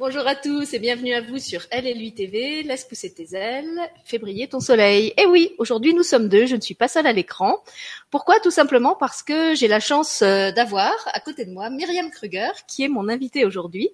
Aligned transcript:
Bonjour 0.00 0.28
à 0.28 0.36
tous 0.36 0.74
et 0.74 0.78
bienvenue 0.78 1.12
à 1.12 1.20
vous 1.20 1.40
sur 1.40 1.66
Elle 1.72 1.84
et 1.84 1.92
lui 1.92 2.14
TV. 2.14 2.62
Laisse 2.62 2.84
pousser 2.84 3.12
tes 3.12 3.34
ailes, 3.34 3.80
fais 4.04 4.18
briller 4.18 4.46
ton 4.46 4.60
soleil. 4.60 5.12
Et 5.16 5.26
oui, 5.26 5.56
aujourd'hui 5.58 5.92
nous 5.92 6.04
sommes 6.04 6.28
deux, 6.28 6.46
je 6.46 6.54
ne 6.54 6.60
suis 6.60 6.76
pas 6.76 6.86
seule 6.86 7.08
à 7.08 7.12
l'écran. 7.12 7.64
Pourquoi? 8.08 8.38
Tout 8.38 8.52
simplement 8.52 8.94
parce 8.94 9.24
que 9.24 9.56
j'ai 9.56 9.66
la 9.66 9.80
chance 9.80 10.22
euh, 10.22 10.52
d'avoir 10.52 10.94
à 11.06 11.18
côté 11.18 11.44
de 11.46 11.50
moi 11.50 11.68
Myriam 11.68 12.12
Kruger 12.12 12.52
qui 12.68 12.84
est 12.84 12.88
mon 12.88 13.08
invitée 13.08 13.44
aujourd'hui. 13.44 13.90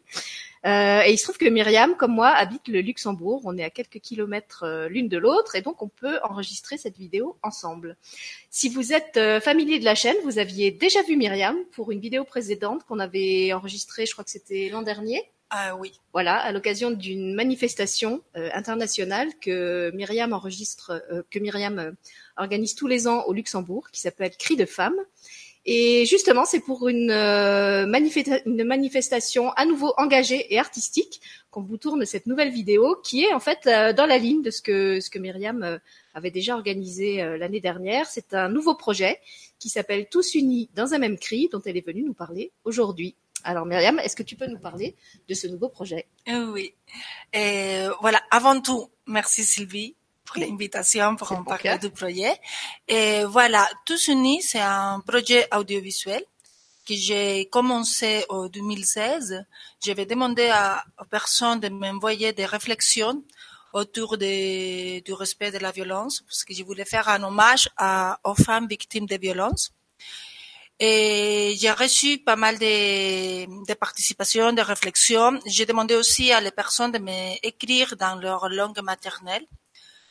Euh, 0.67 1.01
et 1.07 1.13
il 1.13 1.17
se 1.17 1.23
trouve 1.23 1.39
que 1.39 1.49
Myriam, 1.49 1.97
comme 1.97 2.13
moi, 2.13 2.29
habite 2.29 2.69
le 2.69 2.83
Luxembourg. 2.83 3.41
On 3.45 3.57
est 3.57 3.65
à 3.65 3.71
quelques 3.71 4.01
kilomètres 4.01 4.65
euh, 4.65 4.91
l'une 4.91 5.09
de 5.09 5.17
l'autre 5.17 5.57
et 5.57 5.63
donc 5.63 5.81
on 5.81 5.89
peut 5.89 6.19
enregistrer 6.23 6.77
cette 6.77 6.99
vidéo 6.99 7.39
ensemble. 7.43 7.97
Si 8.51 8.69
vous 8.69 8.93
êtes 8.93 9.19
familier 9.41 9.79
de 9.79 9.87
la 9.87 9.95
chaîne, 9.95 10.17
vous 10.23 10.39
aviez 10.39 10.71
déjà 10.71 11.01
vu 11.03 11.17
Myriam 11.17 11.57
pour 11.73 11.93
une 11.93 12.01
vidéo 12.01 12.25
précédente 12.25 12.85
qu'on 12.85 12.99
avait 12.99 13.55
enregistrée, 13.55 14.05
je 14.05 14.13
crois 14.13 14.25
que 14.25 14.31
c'était 14.31 14.69
l'an 14.69 14.83
dernier. 14.83 15.23
Ah. 15.57 15.77
Voilà, 16.13 16.35
à 16.39 16.51
l'occasion 16.51 16.91
d'une 16.91 17.33
manifestation 17.33 18.23
euh, 18.37 18.51
internationale 18.55 19.29
que 19.41 19.93
Myriam 19.95 20.33
enregistre, 20.33 21.01
euh, 21.13 21.23
que 21.31 21.39
Myriam 21.39 21.79
euh, 21.79 21.93
organise 22.37 22.75
tous 22.75 22.89
les 22.89 23.07
ans 23.07 23.23
au 23.27 23.33
Luxembourg, 23.33 23.89
qui 23.93 24.01
s'appelle 24.01 24.33
Cris 24.37 24.57
de 24.57 24.65
femmes. 24.65 24.99
Et 25.65 26.07
justement, 26.07 26.45
c'est 26.45 26.59
pour 26.59 26.89
une, 26.89 27.07
manifestation 27.87 29.53
à 29.53 29.65
nouveau 29.65 29.95
engagée 29.97 30.53
et 30.53 30.59
artistique 30.59 31.21
qu'on 31.53 31.63
vous 31.63 31.77
tourne 31.77 32.05
cette 32.05 32.27
nouvelle 32.27 32.51
vidéo, 32.51 32.97
qui 33.05 33.23
est 33.23 33.33
en 33.33 33.39
fait 33.39 33.65
dans 33.65 34.07
la 34.07 34.19
ligne 34.19 34.43
de 34.43 34.51
ce 34.51 34.61
que 34.61 35.01
ce 35.01 35.09
que 35.09 35.19
Myriam 35.21 35.79
avait 36.13 36.33
déjà 36.33 36.55
organisé 36.55 37.39
l'année 37.39 37.61
dernière. 37.61 38.07
C'est 38.07 38.35
un 38.35 38.51
nouveau 38.51 38.75
projet 38.75 39.21
qui 39.59 39.71
s'appelle 39.71 40.07
Tous 40.11 40.35
unis 40.35 40.69
dans 40.75 40.93
un 40.93 40.99
même 40.99 41.17
cri, 41.19 41.49
dont 41.51 41.63
elle 41.65 41.79
est 41.79 41.87
venue 41.87 42.03
nous 42.03 42.13
parler 42.13 42.53
aujourd'hui. 42.65 43.15
Alors 43.45 43.67
Myriam, 43.67 43.99
est-ce 44.01 44.17
que 44.17 44.23
tu 44.23 44.37
peux 44.37 44.47
nous 44.47 44.59
parler 44.59 44.97
de 45.29 45.35
ce 45.35 45.47
nouveau 45.47 45.69
projet? 45.69 46.07
Euh, 46.29 46.51
Oui. 46.53 46.75
Et 47.33 47.87
voilà, 48.01 48.21
avant 48.31 48.61
tout, 48.61 48.91
merci 49.07 49.45
Sylvie 49.45 49.95
pour 50.25 50.39
l'invitation 50.39 51.15
pour 51.17 51.31
en 51.33 51.45
parler 51.45 51.79
du 51.79 51.91
projet. 51.91 52.33
Et 52.89 53.25
voilà, 53.25 53.69
Tous 53.85 54.09
Unis, 54.09 54.43
c'est 54.43 54.61
un 54.61 55.01
projet 55.07 55.47
audiovisuel 55.55 56.25
que 56.87 56.95
j'ai 56.95 57.47
commencé 57.51 58.25
en 58.29 58.47
2016. 58.49 59.45
J'avais 59.85 60.07
demandé 60.07 60.49
à, 60.49 60.83
aux 61.01 61.05
personnes 61.05 61.61
de 61.61 61.69
m'envoyer 61.69 62.33
des 62.33 62.47
réflexions 62.47 63.23
autour 63.73 64.17
de, 64.17 65.01
du 65.01 65.13
respect 65.13 65.51
de 65.51 65.59
la 65.59 65.73
violence, 65.73 66.23
parce 66.23 66.45
que 66.45 66.55
je 66.55 66.63
voulais 66.63 66.85
faire 66.85 67.09
un 67.09 67.23
hommage 67.23 67.69
à, 67.77 68.19
aux 68.25 68.35
femmes 68.35 68.69
victimes 68.69 69.07
de 69.07 69.17
violences. 69.17 69.73
Et 70.81 71.55
j'ai 71.59 71.71
reçu 71.71 72.19
pas 72.19 72.37
mal 72.37 72.59
de, 72.59 73.65
de 73.67 73.75
participations, 73.75 74.53
de 74.53 74.61
réflexions. 74.61 75.39
J'ai 75.47 75.67
demandé 75.67 75.95
aussi 75.95 76.33
à 76.33 76.41
les 76.41 76.51
personnes 76.51 76.93
de 76.93 76.99
m'écrire 76.99 77.97
dans 77.97 78.17
leur 78.17 78.49
langue 78.49 78.81
maternelle. 78.81 79.47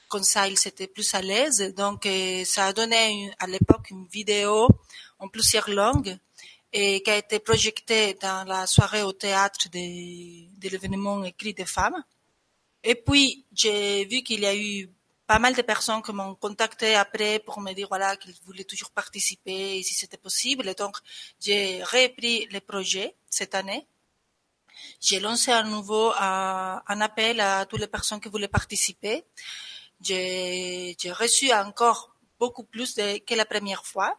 Comme 0.07 0.23
ça, 0.23 0.47
ils 0.47 0.67
étaient 0.67 0.87
plus 0.87 1.13
à 1.15 1.21
l'aise. 1.21 1.73
Donc, 1.75 2.05
euh, 2.05 2.45
ça 2.45 2.67
a 2.67 2.73
donné 2.73 3.31
à 3.39 3.47
l'époque 3.47 3.89
une 3.89 4.07
vidéo 4.07 4.69
en 5.19 5.27
plusieurs 5.27 5.69
langues 5.69 6.17
et 6.71 7.03
qui 7.03 7.11
a 7.11 7.17
été 7.17 7.39
projetée 7.39 8.15
dans 8.21 8.47
la 8.47 8.65
soirée 8.65 9.03
au 9.03 9.13
théâtre 9.13 9.69
de, 9.69 10.59
de 10.59 10.69
l'événement 10.69 11.23
écrit 11.23 11.53
des 11.53 11.65
femmes. 11.65 12.03
Et 12.83 12.95
puis, 12.95 13.45
j'ai 13.53 14.05
vu 14.05 14.23
qu'il 14.23 14.41
y 14.41 14.45
a 14.45 14.55
eu 14.55 14.89
pas 15.33 15.39
mal 15.39 15.55
de 15.55 15.63
personnes 15.63 16.03
qui 16.03 16.13
m'ont 16.13 16.35
contacté 16.35 16.93
après 16.93 17.39
pour 17.39 17.59
me 17.59 17.73
dire 17.73 17.87
voilà 17.87 18.15
qu'ils 18.17 18.35
voulaient 18.45 18.69
toujours 18.73 18.91
participer 18.91 19.77
et 19.77 19.81
si 19.81 19.95
c'était 19.95 20.21
possible. 20.27 20.75
Donc 20.75 20.95
j'ai 21.43 21.81
repris 21.81 22.45
le 22.55 22.59
projet 22.59 23.15
cette 23.31 23.55
année. 23.55 23.87
J'ai 25.01 25.19
lancé 25.19 25.49
à 25.51 25.63
nouveau 25.63 26.11
un, 26.19 26.83
un, 26.85 27.01
appel 27.01 27.39
à 27.39 27.65
toutes 27.65 27.79
les 27.79 27.87
personnes 27.87 28.21
qui 28.21 28.29
voulaient 28.29 28.55
participer. 28.59 29.23
J'ai 29.99 30.95
reçu 31.23 31.51
encore 31.51 32.15
beaucoup 32.39 32.65
plus 32.73 32.93
que 33.27 33.33
la 33.33 33.45
première 33.45 33.83
fois. 33.87 34.11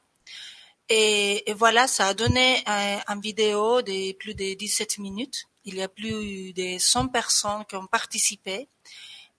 Et, 0.89 1.45
voilà, 1.63 1.87
ça 1.87 2.09
a 2.09 2.15
donné 2.15 2.65
un, 2.67 3.01
un, 3.07 3.21
vidéo 3.21 3.83
de 3.83 4.13
plus 4.15 4.35
de 4.35 4.55
17 4.55 4.99
minutes. 4.99 5.47
Il 5.65 5.77
y 5.77 5.83
a 5.83 5.89
plus 5.89 6.53
de 6.53 6.77
100 6.77 7.07
personnes 7.09 7.65
qui 7.69 7.77
ont 7.77 7.87
participé 7.87 8.69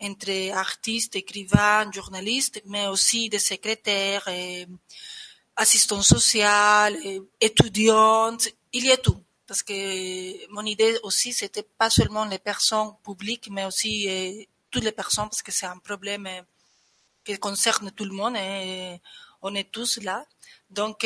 entre 0.01 0.51
artistes, 0.53 1.15
écrivains, 1.15 1.91
journalistes, 1.91 2.61
mais 2.65 2.87
aussi 2.87 3.29
des 3.29 3.39
secrétaires, 3.39 4.27
et 4.27 4.67
assistants 5.55 6.01
sociaux, 6.01 6.95
et 7.03 7.21
étudiantes. 7.39 8.49
Il 8.73 8.85
y 8.85 8.91
a 8.91 8.97
tout. 8.97 9.21
Parce 9.47 9.61
que 9.61 10.47
mon 10.51 10.65
idée 10.65 10.97
aussi, 11.03 11.31
c'était 11.31 11.67
pas 11.77 11.89
seulement 11.89 12.25
les 12.25 12.39
personnes 12.39 12.93
publiques, 13.03 13.49
mais 13.51 13.65
aussi 13.65 14.47
toutes 14.71 14.83
les 14.83 14.91
personnes, 14.91 15.29
parce 15.29 15.43
que 15.43 15.51
c'est 15.51 15.67
un 15.67 15.77
problème 15.77 16.27
qui 17.23 17.37
concerne 17.37 17.91
tout 17.91 18.05
le 18.05 18.11
monde 18.11 18.35
et 18.37 18.99
on 19.41 19.53
est 19.55 19.71
tous 19.71 19.99
là. 20.01 20.25
Donc, 20.69 21.05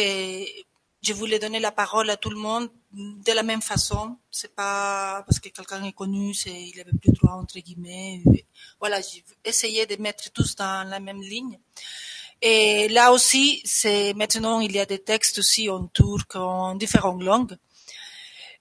je 1.02 1.14
voulais 1.14 1.40
donner 1.40 1.60
la 1.60 1.72
parole 1.72 2.10
à 2.10 2.18
tout 2.18 2.30
le 2.30 2.38
monde 2.38 2.70
de 2.92 3.32
la 3.32 3.44
même 3.44 3.62
façon. 3.62 4.18
C'est 4.32 4.54
pas 4.54 5.24
parce 5.26 5.40
que 5.40 5.50
quelqu'un 5.50 5.84
est 5.86 5.94
connu, 5.94 6.34
c'est, 6.34 6.52
il 6.52 6.80
avait 6.80 6.98
plus 7.02 7.12
droit, 7.12 7.34
entre 7.34 7.60
guillemets. 7.60 8.22
Voilà, 8.80 9.00
j'ai 9.02 9.24
essayé 9.46 9.86
de 9.86 10.02
mettre 10.02 10.32
tous 10.32 10.56
dans 10.56 10.88
la 10.88 11.00
même 11.00 11.22
ligne. 11.22 11.58
Et 12.42 12.88
là 12.90 13.12
aussi, 13.12 13.62
c'est, 13.66 14.14
maintenant, 14.14 14.60
il 14.60 14.72
y 14.74 14.80
a 14.80 14.86
des 14.86 15.00
textes 15.00 15.40
aussi 15.40 15.70
en 15.70 15.88
turc, 15.88 16.36
en 16.36 16.76
différentes 16.76 17.24
langues. 17.24 17.58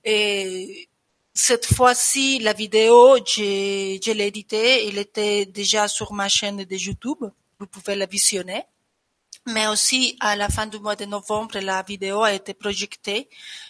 Et 0.05 0.89
cette 1.35 1.67
fois-ci, 1.67 2.39
la 2.41 2.53
vidéo, 2.53 3.17
je, 3.19 3.99
je 4.05 4.13
l'ai 4.13 4.27
éditée, 4.27 4.89
elle 4.89 4.99
était 4.99 5.47
déjà 5.47 5.87
sur 5.89 6.13
ma 6.13 6.29
chaîne 6.29 6.65
de 6.65 6.77
YouTube. 6.77 7.25
Vous 7.59 7.67
pouvez 7.67 7.95
la 7.97 8.07
visionner 8.07 8.65
mais 9.49 9.67
aussi 9.67 10.17
à 10.21 10.37
la 10.37 10.49
fin 10.49 10.67
du 10.67 10.79
mois 10.79 10.97
de 10.97 11.07
novembre, 11.07 11.59
la 11.61 11.83
vidéo 11.83 12.23
a 12.23 12.33
été 12.33 12.53
projetée 12.55 13.29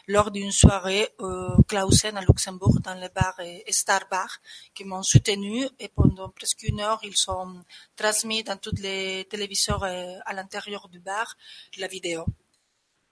lors 0.09 0.31
d'une 0.31 0.50
soirée 0.50 1.09
euh, 1.21 1.56
Clausen 1.69 2.16
à 2.16 2.21
Luxembourg 2.21 2.81
dans 2.81 2.94
le 2.94 3.09
bar 3.09 3.39
et 3.41 3.65
Bar 4.11 4.31
qui 4.75 4.84
m'ont 4.84 5.03
soutenu 5.03 5.69
et 5.78 5.88
pendant 5.88 6.28
presque 6.31 6.65
une 6.65 6.81
heure 6.81 7.00
ils 7.05 7.17
sont 7.17 7.62
transmis 7.97 8.43
dans 8.43 8.56
tous 8.56 8.75
les 8.81 9.27
téléviseurs 9.31 9.84
euh, 9.84 10.19
à 10.27 10.33
l'intérieur 10.33 10.88
du 10.88 10.99
bar 10.99 11.37
la 11.78 11.87
vidéo. 11.87 12.27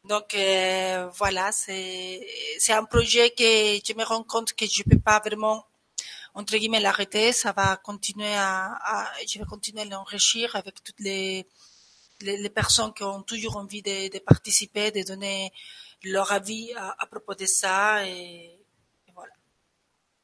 Donc 0.04 0.34
euh, 0.34 1.08
voilà, 1.14 1.52
c'est 1.52 2.26
c'est 2.58 2.72
un 2.72 2.84
projet 2.84 3.30
que 3.30 3.44
je 3.86 3.92
me 3.94 4.04
rends 4.04 4.24
compte 4.24 4.52
que 4.54 4.66
je 4.66 4.82
peux 4.82 4.98
pas 4.98 5.20
vraiment 5.20 5.66
entre 6.34 6.56
guillemets 6.56 6.80
l'arrêter, 6.80 7.32
ça 7.32 7.52
va 7.52 7.76
continuer 7.76 8.34
à, 8.34 8.72
à 8.92 9.12
je 9.26 9.38
vais 9.38 9.44
continuer 9.44 9.82
à 9.82 9.84
l'enrichir 9.84 10.54
avec 10.56 10.82
toutes 10.82 11.00
les 11.00 11.46
les, 12.22 12.36
les, 12.36 12.50
personnes 12.50 12.92
qui 12.94 13.02
ont 13.02 13.22
toujours 13.22 13.56
envie 13.56 13.82
de, 13.82 14.12
de 14.12 14.18
participer, 14.18 14.90
de 14.90 15.02
donner 15.02 15.52
leur 16.04 16.32
avis 16.32 16.72
à, 16.76 16.94
à 16.98 17.06
propos 17.06 17.34
de 17.34 17.46
ça. 17.46 18.06
Et, 18.06 18.58
voilà. 19.14 19.32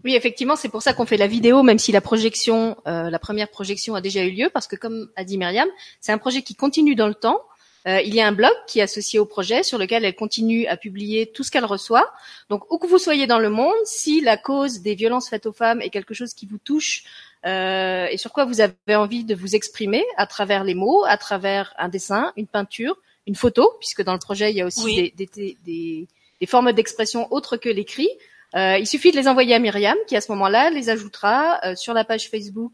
Oui, 0.05 0.15
effectivement, 0.15 0.57
c'est 0.57 0.69
pour 0.69 0.83
ça 0.83 0.95
qu'on 0.95 1.07
fait 1.07 1.17
la 1.17 1.27
vidéo, 1.27 1.63
même 1.63 1.79
si 1.79 1.93
la 1.93 2.01
projection, 2.01 2.77
euh, 2.87 3.11
la 3.11 3.19
première 3.19 3.51
projection 3.51 3.95
a 3.95 4.01
déjà 4.01 4.25
eu 4.25 4.31
lieu, 4.31 4.51
parce 4.53 4.67
que 4.67 4.77
comme 4.77 5.11
a 5.17 5.25
dit 5.25 5.39
Myriam, 5.39 5.69
c'est 6.01 6.13
un 6.13 6.19
projet 6.19 6.43
qui 6.43 6.55
continue 6.55 6.95
dans 6.95 7.09
le 7.09 7.15
temps. 7.15 7.41
Euh, 7.89 8.01
il 8.01 8.15
y 8.15 8.21
a 8.21 8.27
un 8.29 8.33
blog 8.33 8.53
qui 8.69 8.79
est 8.79 8.83
associé 8.83 9.19
au 9.19 9.27
projet 9.27 9.65
sur 9.65 9.77
lequel 9.77 10.05
elle 10.05 10.15
continue 10.15 10.67
à 10.69 10.77
publier 10.77 11.33
tout 11.33 11.43
ce 11.43 11.51
qu'elle 11.51 11.65
reçoit. 11.65 12.13
Donc, 12.49 12.71
où 12.71 12.79
que 12.79 12.87
vous 12.87 12.99
soyez 12.99 13.27
dans 13.27 13.41
le 13.41 13.51
monde, 13.51 13.75
si 13.85 14.21
la 14.21 14.37
cause 14.37 14.83
des 14.83 14.95
violences 14.95 15.29
faites 15.29 15.47
aux 15.47 15.53
femmes 15.53 15.81
est 15.83 15.91
quelque 15.91 16.15
chose 16.15 16.33
qui 16.33 16.47
vous 16.47 16.59
touche, 16.59 17.03
euh, 17.47 18.07
et 18.11 18.17
sur 18.17 18.33
quoi 18.33 18.45
vous 18.45 18.61
avez 18.61 18.97
envie 18.97 19.25
de 19.25 19.35
vous 19.35 19.55
exprimer? 19.55 20.05
À 20.17 20.27
travers 20.27 20.65
les 20.65 20.75
mots, 20.75 21.05
à 21.05 21.17
travers 21.17 21.75
un 21.79 21.89
dessin, 21.89 22.33
une 22.37 22.47
peinture, 22.47 22.97
une 23.27 23.35
photo, 23.35 23.73
puisque 23.81 24.03
dans 24.03 24.13
le 24.13 24.19
projet 24.19 24.51
il 24.51 24.57
y 24.57 24.61
a 24.61 24.67
aussi 24.67 24.85
oui. 24.85 25.13
des, 25.17 25.27
des, 25.27 25.57
des, 25.65 26.09
des, 26.41 26.47
formes 26.47 26.73
d'expression 26.73 27.33
autres 27.33 27.57
que 27.57 27.69
l'écrit. 27.69 28.11
Euh, 28.55 28.77
il 28.79 28.87
suffit 28.87 29.11
de 29.11 29.17
les 29.17 29.29
envoyer 29.29 29.55
à 29.55 29.59
Myriam, 29.59 29.97
qui 30.07 30.17
à 30.17 30.21
ce 30.21 30.31
moment-là 30.33 30.71
les 30.71 30.91
ajoutera 30.91 31.61
euh, 31.65 31.75
sur 31.75 31.95
la 31.95 32.05
page 32.05 32.29
Facebook 32.29 32.73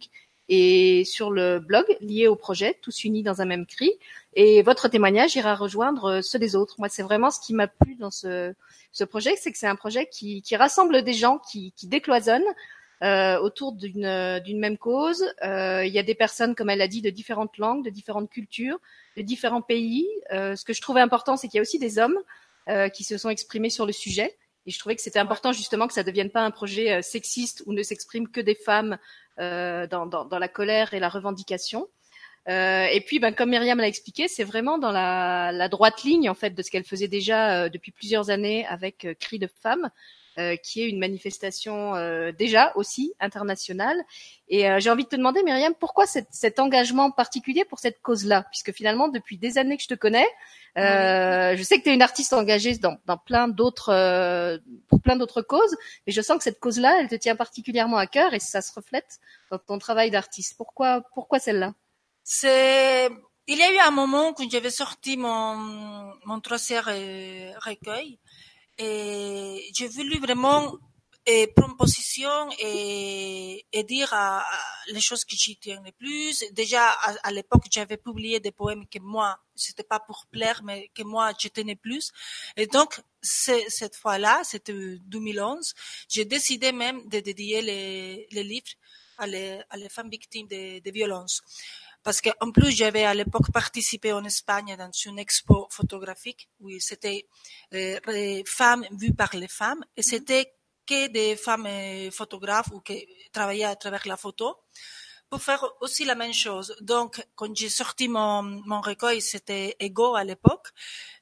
et 0.49 1.05
sur 1.05 1.31
le 1.31 1.61
blog 1.61 1.85
lié 2.01 2.27
au 2.27 2.35
projet, 2.35 2.79
tous 2.81 3.05
unis 3.05 3.23
dans 3.23 3.41
un 3.43 3.45
même 3.45 3.67
cri. 3.67 3.91
Et 4.35 4.63
votre 4.63 4.89
témoignage 4.89 5.37
ira 5.37 5.55
rejoindre 5.55 6.05
euh, 6.05 6.23
ceux 6.23 6.39
des 6.39 6.57
autres. 6.57 6.77
Moi, 6.79 6.89
c'est 6.89 7.03
vraiment 7.03 7.31
ce 7.31 7.41
qui 7.41 7.55
m'a 7.55 7.69
plu 7.69 7.95
dans 7.97 8.11
ce, 8.11 8.55
ce 8.93 9.05
projet, 9.05 9.35
c'est 9.37 9.53
que 9.53 9.59
c'est 9.59 9.67
un 9.67 9.77
projet 9.77 10.07
qui, 10.07 10.43
qui, 10.43 10.57
rassemble 10.57 11.03
des 11.03 11.13
gens, 11.13 11.39
qui, 11.39 11.73
qui 11.77 11.87
décloisonne, 11.87 12.45
euh, 13.03 13.39
autour 13.39 13.73
d'une 13.73 14.41
d'une 14.45 14.59
même 14.59 14.79
cause. 14.79 15.25
Euh, 15.43 15.85
il 15.85 15.93
y 15.93 15.99
a 15.99 16.03
des 16.03 16.15
personnes, 16.15 16.55
comme 16.55 16.71
elle 16.71 16.83
a 16.83 16.89
dit, 16.89 17.03
de 17.03 17.11
différentes 17.11 17.59
langues, 17.59 17.85
de 17.85 17.91
différentes 17.91 18.31
cultures, 18.31 18.79
de 19.17 19.23
différents 19.23 19.63
pays. 19.63 20.07
Euh, 20.33 20.57
ce 20.57 20.65
que 20.65 20.73
je 20.73 20.81
trouvais 20.81 21.01
important, 21.01 21.37
c'est 21.37 21.49
qu'il 21.49 21.59
y 21.59 21.61
a 21.61 21.63
aussi 21.63 21.79
des 21.79 21.99
hommes 21.99 22.19
euh, 22.69 22.89
qui 22.89 23.05
se 23.05 23.17
sont 23.19 23.31
exprimés 23.31 23.71
sur 23.71 23.87
le 23.87 23.93
sujet. 23.93 24.37
Et 24.67 24.71
je 24.71 24.79
trouvais 24.79 24.97
que 24.97 25.03
c'était 25.03 25.19
important 25.19 25.53
justement 25.53 25.87
que 25.87 25.95
ça 25.95 26.03
ne 26.03 26.07
devienne 26.07 26.31
pas 26.31 26.43
un 26.43 26.51
projet 26.51 26.93
euh, 26.93 27.03
sexiste 27.03 27.63
où 27.67 27.73
ne 27.73 27.83
s'expriment 27.83 28.29
que 28.29 28.41
des 28.41 28.55
femmes 28.55 28.99
euh, 29.39 29.87
dans, 29.87 30.05
dans, 30.05 30.25
dans, 30.27 30.39
la 30.39 30.49
colère 30.49 30.93
et 30.93 31.01
la 31.01 31.09
revendication. 31.09 31.89
Euh, 32.49 32.87
et 32.87 33.01
puis, 33.01 33.19
ben, 33.19 33.35
comme 33.35 33.51
Myriam 33.51 33.79
l'a 33.79 33.89
expliqué, 33.89 34.27
c'est 34.27 34.45
vraiment 34.45 34.79
dans 34.79 34.91
la, 34.91 35.53
la, 35.53 35.69
droite 35.69 36.03
ligne 36.03 36.31
en 36.31 36.35
fait 36.35 36.51
de 36.51 36.63
ce 36.63 36.71
qu'elle 36.71 36.85
faisait 36.85 37.09
déjà 37.09 37.65
euh, 37.65 37.69
depuis 37.69 37.93
plusieurs 37.93 38.31
années 38.31 38.67
avec 38.67 39.05
euh, 39.05 39.15
Cris 39.19 39.39
de 39.39 39.47
femmes, 39.47 39.85
euh, 39.85 39.89
qui 40.63 40.83
est 40.83 40.89
une 40.89 40.99
manifestation 40.99 41.95
déjà 42.33 42.73
aussi 42.77 43.13
internationale. 43.21 43.97
Et 44.49 44.67
j'ai 44.79 44.91
envie 44.91 45.05
de 45.05 45.09
te 45.09 45.17
demander, 45.17 45.43
Myriam, 45.43 45.75
pourquoi 45.75 46.07
cet, 46.07 46.29
cet 46.31 46.59
engagement 46.59 47.11
particulier 47.11 47.65
pour 47.65 47.79
cette 47.79 48.01
cause-là, 48.01 48.47
puisque 48.51 48.73
finalement 48.73 49.09
depuis 49.09 49.37
des 49.39 49.59
années 49.59 49.77
que 49.77 49.83
je 49.83 49.89
te 49.89 49.95
connais, 49.95 50.27
je 50.77 51.63
sais 51.63 51.79
que 51.79 51.83
tu 51.85 51.91
es 51.91 51.95
une 51.95 52.03
artiste 52.03 52.33
engagée 52.33 52.77
dans, 52.79 52.97
dans 53.07 53.19
plein 53.19 53.49
d'autres 53.49 54.59
pour 54.89 55.01
plein 55.01 55.17
d'autres 55.17 55.43
causes, 55.43 55.77
mais 56.07 56.13
je 56.13 56.21
sens 56.21 56.39
que 56.39 56.45
cette 56.45 56.61
cause-là, 56.61 57.01
elle 57.01 57.09
te 57.09 57.15
tient 57.15 57.37
particulièrement 57.37 57.97
à 57.99 58.07
cœur 58.07 58.33
et 58.35 58.41
ça 58.41 58.63
se 58.63 58.73
reflète 58.73 59.19
dans 59.51 59.59
ton 59.59 59.79
travail 59.79 60.11
d'artiste. 60.11 60.55
Pourquoi 60.57 61.03
pourquoi 61.15 61.39
celle-là? 61.39 61.75
C'est, 62.23 63.09
il 63.47 63.59
y 63.59 63.63
a 63.63 63.73
eu 63.73 63.79
un 63.79 63.91
moment 63.91 64.31
où 64.31 64.51
j'avais 64.51 64.71
sorti 64.71 65.17
mon, 65.17 65.57
mon 66.27 66.41
troisième 66.41 66.85
recueil 67.65 68.19
et 68.79 69.71
j'ai 69.75 69.89
voulu 69.89 70.19
vraiment 70.19 70.79
et 71.31 71.47
prendre 71.49 71.77
position 71.77 72.49
et, 72.59 73.67
dire 73.87 74.15
les 74.89 75.01
choses 75.01 75.25
que 75.25 75.37
j'y 75.37 75.57
tiens 75.59 75.83
le 75.85 75.93
plus. 75.93 76.43
Déjà, 76.53 76.89
à, 77.23 77.31
l'époque, 77.31 77.65
j'avais 77.71 77.99
publié 77.99 78.41
des 78.41 78.51
poèmes 78.51 78.87
que 78.89 78.99
moi, 78.99 79.39
c'était 79.55 79.83
pas 79.83 80.01
pour 80.01 80.27
plaire, 80.31 80.63
mais 80.65 80.91
que 80.95 81.03
moi, 81.03 81.33
je 81.39 81.49
tenais 81.49 81.77
plus. 81.77 82.13
Et 82.57 82.67
donc, 82.67 83.01
cette 83.21 83.97
fois-là, 83.97 84.41
c'était 84.43 84.73
2011, 84.73 85.75
j'ai 86.09 86.25
décidé 86.25 86.73
même 86.73 87.07
de 87.09 87.21
dédier 87.21 87.61
les, 87.61 88.43
livres 88.43 88.73
à 89.19 89.27
les, 89.27 89.89
femmes 89.91 90.11
victimes 90.11 90.49
de 90.49 90.91
violences 90.91 91.43
parce 92.03 92.21
qu'en 92.21 92.51
plus 92.53 92.71
j'avais 92.71 93.05
à 93.05 93.15
l'époque 93.15 93.51
participé 93.53 94.13
en 94.13 94.25
Espagne 94.25 94.77
dans 94.79 94.91
une 95.07 95.19
expo 95.19 95.67
photographique 95.71 96.49
où 96.61 96.71
c'était 96.79 97.27
euh, 97.75 98.43
femmes 98.47 98.87
vues 98.93 99.15
par 99.15 99.35
les 99.37 99.49
femmes 99.49 99.85
et 99.97 100.01
mhm. 100.01 100.05
c'était 100.05 100.55
que 100.87 101.09
des 101.09 101.37
femmes 101.37 101.67
euh, 101.67 102.11
photographes 102.11 102.71
ou 102.73 102.81
qui 102.81 103.07
travaillaient 103.33 103.65
à 103.65 103.77
travers 103.77 104.07
la 104.07 104.17
photo 104.17 104.57
pour 105.29 105.43
faire 105.43 105.65
aussi 105.81 106.05
la 106.05 106.15
même 106.15 106.33
chose. 106.33 106.75
Donc, 106.81 107.23
quand 107.35 107.55
j'ai 107.55 107.69
sorti 107.69 108.09
mon, 108.09 108.43
mon 108.43 108.81
recueil, 108.81 109.21
c'était 109.21 109.77
Ego 109.79 110.15
à 110.15 110.25
l'époque. 110.25 110.69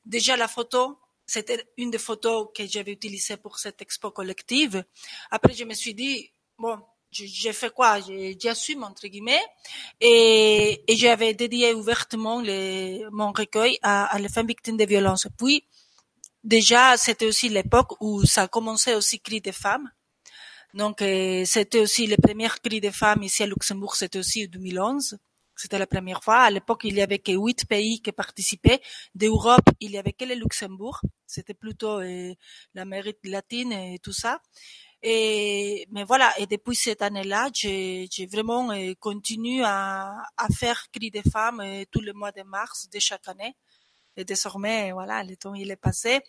Déjà, 0.05 0.37
la 0.37 0.46
photo, 0.46 1.00
c'était 1.26 1.67
une 1.76 1.90
des 1.90 1.99
photos 1.99 2.49
que 2.55 2.67
j'avais 2.67 2.93
utilisées 2.93 3.37
pour 3.37 3.58
cette 3.58 3.82
expo 3.82 4.12
collective. 4.12 4.84
Après, 5.31 5.55
je 5.55 5.64
me 5.64 5.75
suis 5.75 5.94
dit, 5.94 6.31
bon, 6.56 6.81
j'ai 7.11 7.53
fait 7.53 7.70
quoi? 7.70 7.99
J'assume 8.38 8.85
entre 8.85 9.06
guillemets 9.06 9.43
et, 10.00 10.82
et 10.87 10.97
j'avais 10.97 11.35
dédié 11.35 11.73
ouvertement 11.75 12.41
les, 12.41 13.05
mon 13.11 13.32
recueil 13.32 13.79
à, 13.82 14.05
à 14.06 14.19
les 14.19 14.29
femmes 14.29 14.47
victimes 14.47 14.76
de 14.76 14.85
violences. 14.85 15.29
Puis 15.38 15.64
déjà 16.44 16.97
c'était 16.97 17.26
aussi 17.26 17.49
l'époque 17.49 18.00
où 18.00 18.25
ça 18.25 18.49
commençait 18.49 18.94
aussi 18.94 19.20
cri 19.20 19.41
des 19.41 19.53
femmes. 19.53 19.91
Donc 20.75 21.00
euh, 21.00 21.44
c'était 21.47 21.81
aussi 21.81 22.06
les 22.06 22.19
premières 22.19 22.61
cris 22.61 22.81
des 22.81 22.93
femmes 22.93 23.23
ici 23.23 23.43
à 23.43 23.47
Luxembourg, 23.47 23.97
c'était 23.97 24.19
aussi 24.19 24.49
2011. 24.49 25.19
C'était 25.59 25.79
la 25.79 25.87
première 25.87 26.23
fois. 26.23 26.41
À 26.41 26.50
l'époque, 26.50 26.82
il 26.85 26.97
y 26.97 27.00
avait 27.00 27.19
que 27.19 27.32
huit 27.32 27.64
pays 27.64 28.02
qui 28.02 28.12
participaient. 28.12 28.82
D'Europe, 29.14 29.69
il 29.81 29.93
y 29.93 29.99
avait 29.99 30.12
que 30.12 30.26
le 30.26 30.35
Luxembourg. 30.35 31.00
C'était 31.26 31.55
plutôt 31.55 32.00
euh, 32.00 32.35
l'Amérique 32.75 33.20
latine 33.25 33.73
et 33.73 33.99
tout 33.99 34.12
ça. 34.12 34.43
Et, 35.03 35.87
mais 35.91 36.05
voilà, 36.05 36.33
et 36.39 36.47
depuis 36.47 36.75
cette 36.75 37.03
année-là, 37.03 37.51
j'ai, 37.55 38.09
vraiment 38.31 38.71
euh, 38.73 38.95
continué 38.99 39.63
à, 39.65 40.15
à 40.37 40.49
faire 40.49 40.87
Cri 40.91 41.11
des 41.11 41.23
femmes 41.23 41.61
euh, 41.61 41.85
tous 41.91 42.01
les 42.01 42.13
mois 42.13 42.33
de 42.33 42.43
mars 42.43 42.89
de 42.91 42.99
chaque 42.99 43.29
année. 43.29 43.55
Et 44.17 44.25
désormais, 44.25 44.93
voilà, 44.93 45.23
le 45.23 45.37
temps 45.37 45.55
il 45.55 45.71
est 45.71 45.77
passé. 45.77 46.21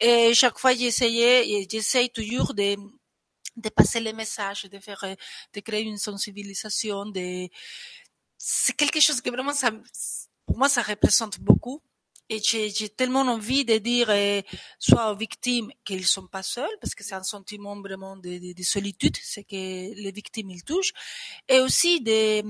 Et 0.00 0.32
chaque 0.34 0.58
fois, 0.58 0.74
j'essayais, 0.74 1.66
j'essaye 1.68 2.10
toujours 2.10 2.54
de, 2.54 2.76
de 3.56 3.68
passer 3.68 4.00
les 4.00 4.12
messages, 4.12 4.64
de 4.64 4.78
faire, 4.78 5.02
euh, 5.04 5.14
de 5.52 5.60
créer 5.60 5.82
une 5.82 5.98
sensibilisation, 5.98 7.06
de, 7.06 7.48
c'est 8.38 8.74
quelque 8.76 9.00
chose 9.00 9.20
que 9.20 9.30
vraiment 9.30 9.52
ça, 9.52 9.70
pour 10.46 10.58
moi, 10.58 10.68
ça 10.68 10.82
représente 10.82 11.38
beaucoup 11.40 11.82
et 12.28 12.40
j'ai 12.40 12.88
tellement 12.88 13.20
envie 13.22 13.64
de 13.64 13.78
dire 13.78 14.08
euh, 14.10 14.40
soit 14.78 15.12
aux 15.12 15.16
victimes 15.16 15.70
qu'ils 15.84 16.06
sont 16.06 16.26
pas 16.26 16.42
seuls 16.42 16.76
parce 16.80 16.94
que 16.94 17.04
c'est 17.04 17.14
un 17.14 17.22
sentiment 17.22 17.80
vraiment 17.80 18.16
de, 18.16 18.38
de, 18.38 18.52
de 18.52 18.62
solitude 18.62 19.16
c'est 19.22 19.44
que 19.44 19.54
les 19.56 20.12
victimes 20.12 20.50
ils 20.50 20.64
touchent. 20.64 20.92
Et 21.48 21.60
aussi 21.60 22.00
de 22.00 22.42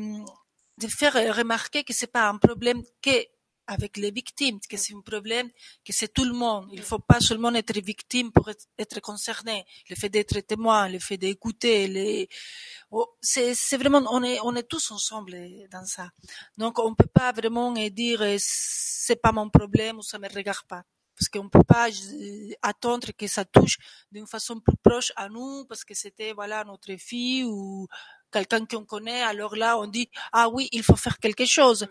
de 0.78 0.88
faire 0.88 1.14
remarquer 1.36 1.84
que 1.84 1.92
c'est 1.92 2.10
pas 2.10 2.28
un 2.28 2.38
problème 2.38 2.82
que 3.02 3.10
avec 3.66 3.96
les 3.96 4.10
victimes, 4.10 4.58
que 4.68 4.76
c'est 4.76 4.94
un 4.94 5.00
problème, 5.00 5.48
que 5.84 5.92
c'est 5.92 6.12
tout 6.12 6.24
le 6.24 6.32
monde. 6.32 6.68
Il 6.72 6.82
faut 6.82 6.98
pas 6.98 7.20
seulement 7.20 7.54
être 7.54 7.78
victime 7.80 8.32
pour 8.32 8.48
être, 8.50 9.00
concerné. 9.00 9.64
Le 9.88 9.96
fait 9.96 10.08
d'être 10.08 10.40
témoin, 10.40 10.88
le 10.88 10.98
fait 10.98 11.16
d'écouter, 11.16 11.88
les, 11.88 12.28
oh, 12.90 13.16
c'est, 13.20 13.54
vraiment, 13.76 14.02
on 14.10 14.22
est, 14.22 14.38
on 14.42 14.54
est 14.56 14.68
tous 14.68 14.90
ensemble 14.90 15.36
dans 15.70 15.84
ça. 15.84 16.10
Donc, 16.56 16.78
on 16.78 16.94
peut 16.94 17.10
pas 17.12 17.32
vraiment 17.32 17.72
dire, 17.72 18.22
c'est 18.38 19.20
pas 19.20 19.32
mon 19.32 19.48
problème 19.50 19.98
ou 19.98 20.02
ça 20.02 20.18
me 20.18 20.28
regarde 20.28 20.66
pas 20.68 20.82
parce 21.18 21.28
qu'on 21.28 21.48
peut 21.48 21.62
pas 21.62 21.88
euh, 21.88 22.50
attendre 22.62 23.08
que 23.16 23.26
ça 23.26 23.44
touche 23.44 23.76
d'une 24.10 24.26
façon 24.26 24.58
plus 24.60 24.76
proche 24.82 25.12
à 25.16 25.28
nous 25.28 25.64
parce 25.66 25.84
que 25.84 25.94
c'était 25.94 26.32
voilà 26.32 26.64
notre 26.64 26.96
fille 26.96 27.44
ou 27.44 27.86
quelqu'un 28.32 28.64
qu'on 28.66 28.84
connaît, 28.84 29.22
alors 29.22 29.54
là, 29.56 29.78
on 29.78 29.86
dit, 29.86 30.08
ah 30.32 30.48
oui, 30.48 30.68
il 30.72 30.82
faut 30.82 30.96
faire 30.96 31.18
quelque 31.18 31.46
chose. 31.46 31.86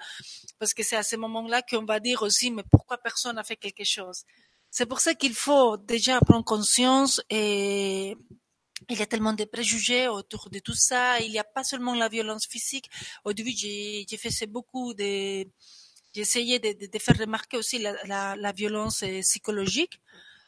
Parce 0.59 0.73
que 0.73 0.83
c'est 0.83 0.97
à 0.97 1.03
ce 1.03 1.15
moment-là 1.15 1.61
qu'on 1.61 1.85
va 1.85 1.99
dire 1.99 2.21
aussi, 2.23 2.51
mais 2.51 2.63
pourquoi 2.69 2.97
personne 2.97 3.35
n'a 3.35 3.43
fait 3.43 3.55
quelque 3.55 3.85
chose? 3.85 4.23
C'est 4.69 4.85
pour 4.85 4.99
ça 4.99 5.13
qu'il 5.15 5.33
faut 5.33 5.77
déjà 5.77 6.19
prendre 6.21 6.45
conscience 6.45 7.21
et 7.29 8.15
il 8.89 8.97
y 8.97 9.01
a 9.01 9.05
tellement 9.05 9.33
de 9.33 9.43
préjugés 9.43 10.07
autour 10.07 10.49
de 10.49 10.59
tout 10.59 10.73
ça. 10.73 11.19
Il 11.19 11.31
n'y 11.31 11.39
a 11.39 11.43
pas 11.43 11.63
seulement 11.63 11.93
la 11.93 12.09
violence 12.09 12.47
physique. 12.47 12.89
Au 13.25 13.33
début, 13.33 13.51
j'ai, 13.55 14.05
fait 14.17 14.47
beaucoup 14.47 14.93
de, 14.93 15.45
essayé 16.15 16.59
de, 16.59 16.71
de, 16.79 16.85
de, 16.87 16.99
faire 16.99 17.17
remarquer 17.17 17.57
aussi 17.57 17.79
la, 17.79 17.93
la, 18.05 18.35
la 18.35 18.51
violence 18.51 19.03
euh, 19.03 19.21
psychologique. 19.21 19.99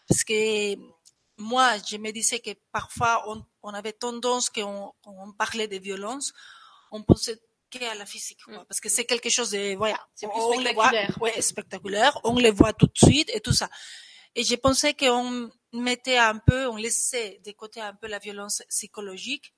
Parce 0.07 0.23
que 0.23 0.75
moi, 1.37 1.77
je 1.89 1.97
me 1.97 2.11
disais 2.11 2.39
que 2.39 2.51
parfois, 2.71 3.23
on, 3.27 3.43
on 3.63 3.73
avait 3.73 3.93
tendance, 3.93 4.49
quand 4.49 4.95
on, 5.05 5.33
parlait 5.33 5.67
de 5.67 5.77
violence, 5.77 6.33
on 6.91 7.03
pensait 7.03 7.39
qu'à 7.69 7.95
la 7.95 8.05
physique, 8.05 8.43
quoi, 8.43 8.59
mm. 8.59 8.65
parce 8.67 8.79
que 8.79 8.89
c'est 8.89 9.05
quelque 9.05 9.29
chose 9.29 9.51
de, 9.51 9.75
voilà, 9.75 9.99
plus 10.15 10.27
on 10.27 10.59
spectaculaire. 10.59 11.21
ouais, 11.21 11.41
spectaculaire, 11.41 12.19
on 12.23 12.35
les 12.35 12.51
voit 12.51 12.73
tout 12.73 12.87
de 12.87 12.97
suite 12.97 13.29
et 13.33 13.39
tout 13.39 13.53
ça. 13.53 13.69
Et 14.35 14.43
je 14.43 14.55
pensais 14.55 14.93
qu'on 14.93 15.51
mettait 15.73 16.17
un 16.17 16.37
peu, 16.37 16.67
on 16.67 16.75
laissait 16.75 17.39
de 17.45 17.51
côté 17.51 17.81
un 17.81 17.93
peu 17.93 18.07
la 18.07 18.19
violence 18.19 18.63
psychologique. 18.69 19.53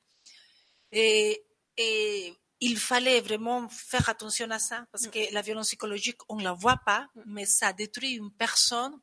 Et, 0.91 1.45
et 1.77 2.33
il 2.61 2.77
fallait 2.77 3.21
vraiment 3.21 3.67
faire 3.69 4.07
attention 4.09 4.49
à 4.51 4.59
ça, 4.59 4.85
parce 4.91 5.07
mm. 5.07 5.11
que 5.11 5.33
la 5.33 5.41
violence 5.41 5.67
psychologique, 5.67 6.19
on 6.29 6.37
la 6.37 6.53
voit 6.53 6.79
pas, 6.85 7.07
mm. 7.15 7.21
mais 7.27 7.45
ça 7.45 7.73
détruit 7.73 8.13
une 8.13 8.31
personne. 8.31 8.97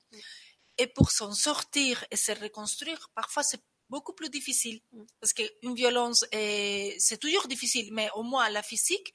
Et 0.78 0.86
pour 0.86 1.10
s'en 1.10 1.32
sortir 1.32 2.04
et 2.10 2.16
se 2.16 2.32
reconstruire, 2.32 3.10
parfois 3.14 3.42
c'est 3.42 3.60
beaucoup 3.88 4.14
plus 4.14 4.30
difficile. 4.30 4.80
Mm. 4.92 5.02
Parce 5.20 5.32
qu'une 5.32 5.74
violence, 5.74 6.24
c'est 6.30 7.20
toujours 7.20 7.46
difficile, 7.46 7.88
mais 7.92 8.08
au 8.14 8.22
moins 8.22 8.48
la 8.50 8.62
physique, 8.62 9.12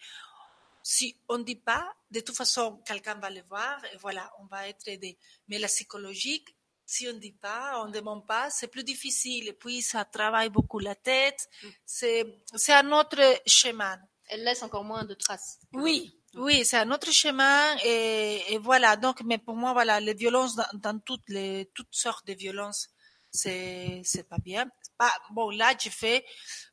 si 0.83 1.19
on 1.27 1.39
ne 1.39 1.43
dit 1.43 1.61
pas, 1.71 1.85
de 2.11 2.21
toute 2.21 2.37
façon, 2.37 2.81
quelqu'un 2.85 3.15
va 3.15 3.29
le 3.29 3.41
voir 3.49 3.83
et 3.91 3.97
voilà, 3.97 4.31
on 4.39 4.45
va 4.45 4.69
être 4.69 4.87
aidé. 4.87 5.17
Mais 5.49 5.59
la 5.59 5.67
psychologique, 5.67 6.55
si 6.85 7.07
on 7.09 7.13
ne 7.13 7.19
dit 7.19 7.33
pas, 7.33 7.81
on 7.83 7.87
ne 7.87 7.91
demande 7.91 8.25
pas, 8.25 8.49
c'est 8.49 8.69
plus 8.69 8.85
difficile. 8.85 9.49
Et 9.49 9.53
puis, 9.53 9.81
ça 9.81 10.05
travaille 10.05 10.49
beaucoup 10.49 10.79
la 10.79 10.95
tête. 10.95 11.49
Mm. 11.61 11.67
C'est, 11.85 12.25
c'est 12.55 12.73
un 12.73 12.89
autre 12.93 13.21
chemin. 13.45 13.99
Elle 14.29 14.43
laisse 14.43 14.63
encore 14.63 14.85
moins 14.85 15.03
de 15.03 15.13
traces. 15.13 15.59
Oui, 15.73 16.17
oui, 16.37 16.65
c'est 16.65 16.77
un 16.77 16.91
autre 16.91 17.11
chemin 17.11 17.75
et, 17.83 18.53
et, 18.53 18.57
voilà. 18.57 18.95
Donc, 18.95 19.21
mais 19.23 19.37
pour 19.37 19.55
moi, 19.55 19.73
voilà, 19.73 19.99
les 19.99 20.13
violences 20.13 20.55
dans, 20.73 20.99
toutes 20.99 21.27
les 21.29 21.69
toutes 21.73 21.93
sortes 21.93 22.25
de 22.27 22.33
violences, 22.33 22.89
c'est 23.31 24.01
c'est 24.03 24.27
pas 24.27 24.37
bien. 24.37 24.65
Pas 24.97 25.11
bon. 25.31 25.49
Là, 25.49 25.73
j'ai 25.79 25.89
fait 25.89 26.25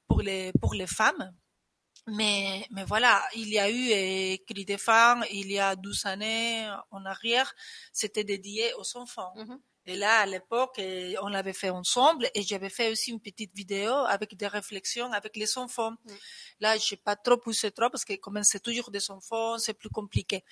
pour 0.06 0.23
les 0.23 0.52
pour 0.61 0.75
les 0.75 0.87
femmes, 0.87 1.33
mais 2.06 2.66
mais 2.71 2.85
voilà, 2.85 3.23
il 3.35 3.49
y 3.49 3.59
a 3.59 3.71
eu 3.71 3.88
et 3.90 4.44
cri 4.47 4.64
des 4.64 4.78
femmes 4.78 5.25
il 5.30 5.50
y 5.50 5.59
a 5.59 5.76
12 5.76 6.06
années 6.06 6.68
en 6.90 7.04
arrière, 7.04 7.52
c'était 7.92 8.25
dédié 8.25 8.73
aux 8.75 8.97
enfants. 8.97 9.33
Mm-hmm. 9.37 9.59
Et 9.87 9.97
là, 9.97 10.21
à 10.21 10.26
l'époque, 10.26 10.81
on 11.23 11.29
l'avait 11.29 11.53
fait 11.53 11.71
ensemble 11.71 12.29
et 12.35 12.43
j'avais 12.43 12.71
fait 12.71 12.91
aussi 12.91 13.11
une 13.11 13.21
petite 13.21 13.55
vidéo 13.55 13.93
avec 13.93 14.35
des 14.37 14.47
réflexions 14.47 15.12
avec 15.12 15.37
les 15.37 15.59
enfants. 15.59 15.91
Mm. 15.91 16.12
Là, 16.61 16.79
j'ai 16.79 16.97
pas 16.97 17.17
trop 17.17 17.37
poussé 17.37 17.71
trop 17.71 17.91
parce 17.91 18.05
que 18.05 18.14
comme 18.14 18.43
c'est 18.45 18.61
toujours 18.61 18.91
des 18.91 19.11
enfants, 19.11 19.59
c'est 19.59 19.75
plus 19.75 19.91
compliqué. 19.91 20.43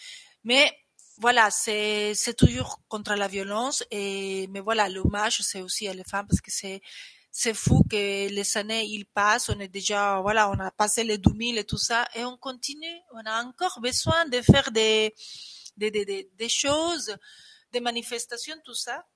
Mais 0.44 0.70
voilà, 1.18 1.50
c'est 1.50 2.14
c'est 2.14 2.34
toujours 2.34 2.80
contre 2.88 3.14
la 3.14 3.28
violence 3.28 3.84
et 3.90 4.46
mais 4.48 4.60
voilà, 4.60 4.88
l'hommage 4.88 5.40
c'est 5.42 5.62
aussi 5.62 5.88
à 5.88 5.94
les 5.94 6.04
femmes 6.04 6.26
parce 6.26 6.40
que 6.40 6.50
c'est 6.50 6.80
c'est 7.30 7.54
fou 7.54 7.82
que 7.90 8.28
les 8.28 8.56
années 8.56 8.84
ils 8.84 9.06
passent, 9.06 9.48
on 9.48 9.58
est 9.60 9.68
déjà 9.68 10.20
voilà, 10.20 10.50
on 10.50 10.58
a 10.58 10.70
passé 10.70 11.04
les 11.04 11.18
2000 11.18 11.58
et 11.58 11.64
tout 11.64 11.78
ça 11.78 12.06
et 12.14 12.24
on 12.24 12.36
continue, 12.36 13.00
on 13.14 13.24
a 13.26 13.42
encore 13.44 13.80
besoin 13.80 14.26
de 14.26 14.40
faire 14.42 14.70
des 14.72 15.14
des 15.76 15.90
des, 15.90 16.30
des, 16.34 16.48
choses, 16.48 17.16
des 17.72 17.80
manifestations 17.80 18.56
tout 18.64 18.74
ça. 18.74 19.06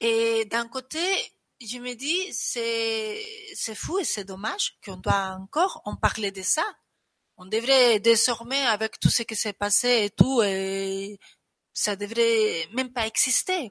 Et 0.00 0.44
d'un 0.46 0.68
côté, 0.68 1.00
je 1.60 1.78
me 1.78 1.94
dis 1.94 2.32
c'est 2.32 3.24
c'est 3.54 3.74
fou 3.74 3.98
et 3.98 4.04
c'est 4.04 4.24
dommage 4.24 4.78
qu'on 4.84 4.98
doit 4.98 5.36
encore 5.40 5.80
en 5.84 5.96
parler 5.96 6.30
de 6.30 6.42
ça 6.42 6.64
on 7.38 7.46
devrait 7.46 8.00
désormais, 8.00 8.62
avec 8.66 8.98
tout 8.98 9.10
ce 9.10 9.22
qui 9.22 9.36
s'est 9.36 9.52
passé 9.52 10.04
et 10.04 10.10
tout, 10.10 10.42
et 10.42 11.18
ça 11.72 11.96
devrait 11.96 12.66
même 12.72 12.92
pas 12.92 13.06
exister. 13.06 13.70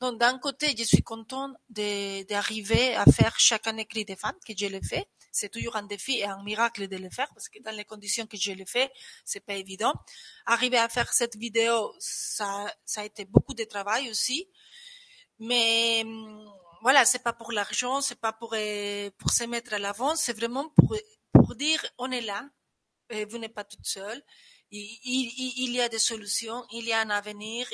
Donc 0.00 0.18
d'un 0.18 0.38
côté, 0.38 0.74
je 0.76 0.84
suis 0.84 1.02
contente 1.02 1.56
d'arriver 1.68 2.94
à 2.94 3.04
faire 3.06 3.38
chaque 3.38 3.66
année 3.66 3.86
Cri 3.86 4.04
des 4.04 4.16
femmes, 4.16 4.38
que 4.46 4.52
je 4.56 4.66
l'ai 4.66 4.82
fait. 4.82 5.08
C'est 5.32 5.48
toujours 5.48 5.76
un 5.76 5.84
défi 5.84 6.18
et 6.18 6.24
un 6.24 6.42
miracle 6.42 6.88
de 6.88 6.96
le 6.96 7.10
faire 7.10 7.28
parce 7.34 7.48
que 7.48 7.60
dans 7.62 7.74
les 7.76 7.84
conditions 7.84 8.26
que 8.26 8.36
je 8.36 8.52
l'ai 8.52 8.66
fait, 8.66 8.92
c'est 9.24 9.40
pas 9.40 9.54
évident. 9.54 9.92
Arriver 10.46 10.78
à 10.78 10.88
faire 10.88 11.12
cette 11.12 11.36
vidéo, 11.36 11.94
ça, 11.98 12.72
ça 12.84 13.02
a 13.02 13.04
été 13.04 13.24
beaucoup 13.24 13.54
de 13.54 13.64
travail 13.64 14.10
aussi. 14.10 14.48
Mais 15.38 16.04
voilà, 16.82 17.04
c'est 17.04 17.22
pas 17.22 17.32
pour 17.32 17.52
l'argent, 17.52 18.00
c'est 18.00 18.20
pas 18.20 18.32
pour 18.32 18.54
pour 19.18 19.30
se 19.30 19.44
mettre 19.44 19.74
à 19.74 19.78
l'avant, 19.78 20.16
c'est 20.16 20.32
vraiment 20.32 20.68
pour 20.70 20.96
pour 21.32 21.54
dire 21.54 21.84
on 21.98 22.10
est 22.10 22.20
là, 22.20 22.48
vous 23.28 23.38
n'êtes 23.38 23.54
pas 23.54 23.64
toute 23.64 23.86
seule. 23.86 24.22
Il, 24.70 24.98
il, 25.02 25.52
il, 25.64 25.72
y 25.72 25.80
a 25.80 25.88
des 25.88 25.98
solutions, 25.98 26.64
il 26.70 26.84
y 26.84 26.92
a 26.92 27.00
un 27.00 27.10
avenir. 27.10 27.66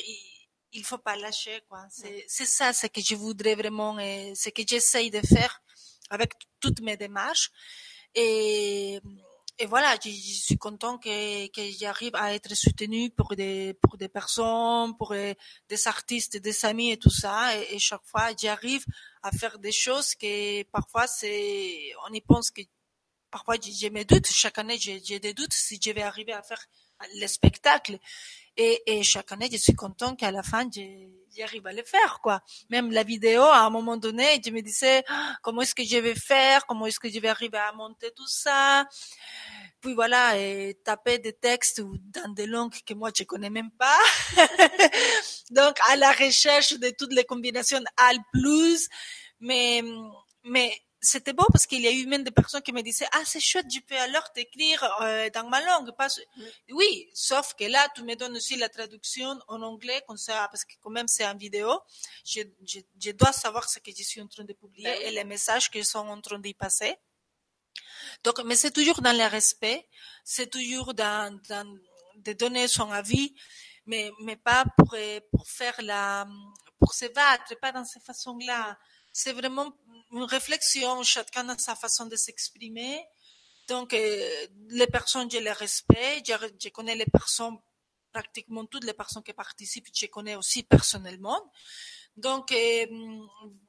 Il, 0.73 0.81
ne 0.81 0.85
faut 0.85 0.99
pas 0.99 1.17
lâcher, 1.17 1.61
quoi. 1.69 1.87
C'est 1.91 2.47
ça, 2.47 2.73
ce 2.73 2.87
que 2.87 3.01
je 3.01 3.15
voudrais 3.15 3.55
vraiment, 3.55 3.99
et 3.99 4.35
ce 4.35 4.51
que 4.51 4.63
j'essaye 4.67 5.11
de 5.11 5.21
faire 5.21 5.63
avec 6.11 6.33
toutes 6.61 6.81
mes 6.81 6.97
démarches. 6.97 7.51
Et, 8.15 9.01
voilà, 9.69 9.97
je, 10.05 10.11
suis 10.11 10.59
content 10.59 10.99
que, 10.99 11.11
j'arrive 11.79 12.15
à 12.15 12.35
être 12.35 12.55
soutenue 12.55 13.11
pour 13.11 13.35
des, 13.35 13.75
pour 13.81 13.97
des 13.97 14.09
personnes, 14.09 14.97
pour 14.97 15.15
des 15.15 15.89
artistes, 15.89 16.37
des 16.37 16.65
amis 16.65 16.93
et 16.93 16.99
tout 16.99 17.11
ça. 17.11 17.57
Et, 17.59 17.75
et 17.75 17.79
chaque 17.79 18.05
fois, 18.05 18.29
j'arrive 18.39 18.85
à 19.23 19.31
faire 19.33 19.59
des 19.59 19.73
choses 19.73 20.15
que 20.15 20.63
parfois 20.65 21.07
c'est, 21.07 21.93
on 22.09 22.13
y 22.13 22.21
pense 22.21 22.51
que 22.51 22.63
parfois 23.31 23.57
j'ai 23.61 23.91
mes 23.91 24.05
doutes. 24.05 24.29
Chaque 24.31 24.59
année, 24.59 24.79
j'ai 24.79 25.21
des 25.21 25.35
doutes 25.35 25.53
si 25.53 25.79
je 25.83 25.91
vais 25.91 26.03
arriver 26.03 26.33
à 26.33 26.43
faire 26.43 26.65
le 27.15 27.27
spectacle. 27.27 27.99
Et, 28.57 28.83
et 28.87 29.03
chaque 29.03 29.33
année, 29.33 29.49
je 29.53 29.59
suis 29.59 29.75
content 29.75 30.17
qu'à 30.17 30.31
la 30.31 30.43
fin, 30.43 30.67
j'arrive 31.37 31.67
à 31.67 31.73
le 31.73 31.83
faire, 31.83 32.21
quoi. 32.23 32.41
Même 32.71 32.91
la 32.91 33.03
vidéo, 33.03 33.43
à 33.43 33.61
un 33.61 33.71
moment 33.71 33.99
donné, 33.99 34.41
je 34.45 34.51
me 34.51 34.63
disais, 34.63 35.05
ah, 35.09 35.37
comment 35.43 35.61
est-ce 35.63 35.75
que 35.75 35.85
je 35.85 35.99
vais 35.99 36.15
faire? 36.15 36.65
Comment 36.67 36.87
est-ce 36.87 36.99
que 36.99 37.11
je 37.11 37.21
vais 37.21 37.29
arriver 37.29 37.59
à 37.59 37.73
monter 37.73 38.11
tout 38.17 38.27
ça? 38.27 38.87
Puis 39.81 39.95
voilà, 39.95 40.39
et 40.39 40.79
taper 40.85 41.19
des 41.19 41.35
textes 41.35 41.81
dans 41.81 42.33
des 42.33 42.47
langues 42.47 42.75
que 42.87 42.95
moi, 42.95 43.11
je 43.15 43.25
connais 43.25 43.51
même 43.51 43.71
pas. 43.73 43.99
Donc, 45.51 45.77
à 45.91 45.97
la 45.97 46.13
recherche 46.13 46.79
de 46.79 46.91
toutes 46.99 47.13
les 47.13 47.25
combinaisons 47.25 47.85
al 47.99 48.17
plus. 48.33 48.89
Mais, 49.39 49.83
mais, 50.45 50.73
c'était 51.01 51.33
beau 51.33 51.45
parce 51.53 51.67
qu'il 51.67 51.83
y 51.83 51.89
a 51.89 51.93
eu 51.93 52.07
même 52.07 52.25
des 52.25 52.31
personnes 52.31 52.63
qui 52.63 52.73
me 52.73 52.83
disaient 52.83 53.07
ah 53.13 53.23
c'est 53.25 53.41
chouette 53.41 53.67
je 53.73 53.81
peux 53.81 53.97
alors 53.97 54.33
t'écrire 54.33 54.83
euh, 55.03 55.29
dans 55.31 55.49
ma 55.49 55.61
langue 55.61 55.95
pas 55.97 56.09
oui 56.71 57.09
sauf 57.13 57.55
que 57.55 57.65
là 57.65 57.87
tu 57.95 58.03
me 58.03 58.15
donnes 58.17 58.37
aussi 58.37 58.57
la 58.57 58.69
traduction 58.69 59.39
en 59.49 59.63
anglais 59.63 60.03
comme 60.07 60.17
ça 60.17 60.49
parce 60.51 60.65
que 60.65 60.73
quand 60.81 60.91
même 60.91 61.09
c'est 61.09 61.27
en 61.27 61.37
vidéo. 61.37 61.81
Je, 62.25 62.43
je, 62.65 62.81
je, 62.99 63.11
dois 63.13 63.33
savoir 63.33 63.69
ce 63.69 63.79
que 63.79 63.91
je 63.97 64.03
suis 64.03 64.21
en 64.21 64.27
train 64.27 64.45
de 64.45 64.53
publier 64.53 64.91
ben 64.91 65.03
et 65.03 65.11
les 65.11 65.25
messages 65.25 65.71
qui 65.71 65.85
sont 65.85 65.99
en 65.99 66.21
train 66.21 66.39
d'y 66.39 66.55
passer. 66.55 66.97
Donc 68.25 68.43
mais 68.45 68.57
c'est 68.57 68.71
toujours 68.71 69.01
dans 69.03 69.17
le 69.17 69.27
respect 69.29 69.87
c'est 70.25 70.51
toujours 70.51 70.95
dans, 70.95 71.39
dans 71.49 71.79
de 72.17 72.33
donner 72.33 72.69
son 72.69 72.91
avis 72.91 73.35
mais 73.85 74.11
mais 74.21 74.37
pas 74.37 74.65
pour 74.77 74.97
pour 75.31 75.47
faire 75.49 75.77
la 75.83 76.27
pour 76.79 76.95
se 76.95 77.07
battre 77.07 77.55
pas 77.61 77.73
dans 77.73 77.85
ces 77.85 78.01
façons 78.01 78.39
là 78.47 78.79
c'est 79.17 79.33
vraiment 79.33 79.73
une 80.13 80.25
réflexion, 80.25 81.03
chacun 81.03 81.49
a 81.49 81.57
sa 81.57 81.75
façon 81.75 82.05
de 82.05 82.17
s'exprimer. 82.17 83.03
Donc, 83.67 83.95
euh, 83.95 84.47
les 84.69 84.87
personnes, 84.87 85.31
je 85.31 85.39
les 85.39 85.53
respecte, 85.53 86.31
je, 86.63 86.69
connais 86.69 86.95
les 86.95 87.07
personnes, 87.07 87.57
pratiquement 88.13 88.67
toutes 88.67 88.85
les 88.85 88.93
personnes 88.93 89.23
qui 89.23 89.33
participent, 89.33 89.89
je 89.95 90.07
connais 90.07 90.37
aussi 90.37 90.65
personnellement. 90.65 91.41
Donc, 92.15 92.53
euh, 92.53 92.87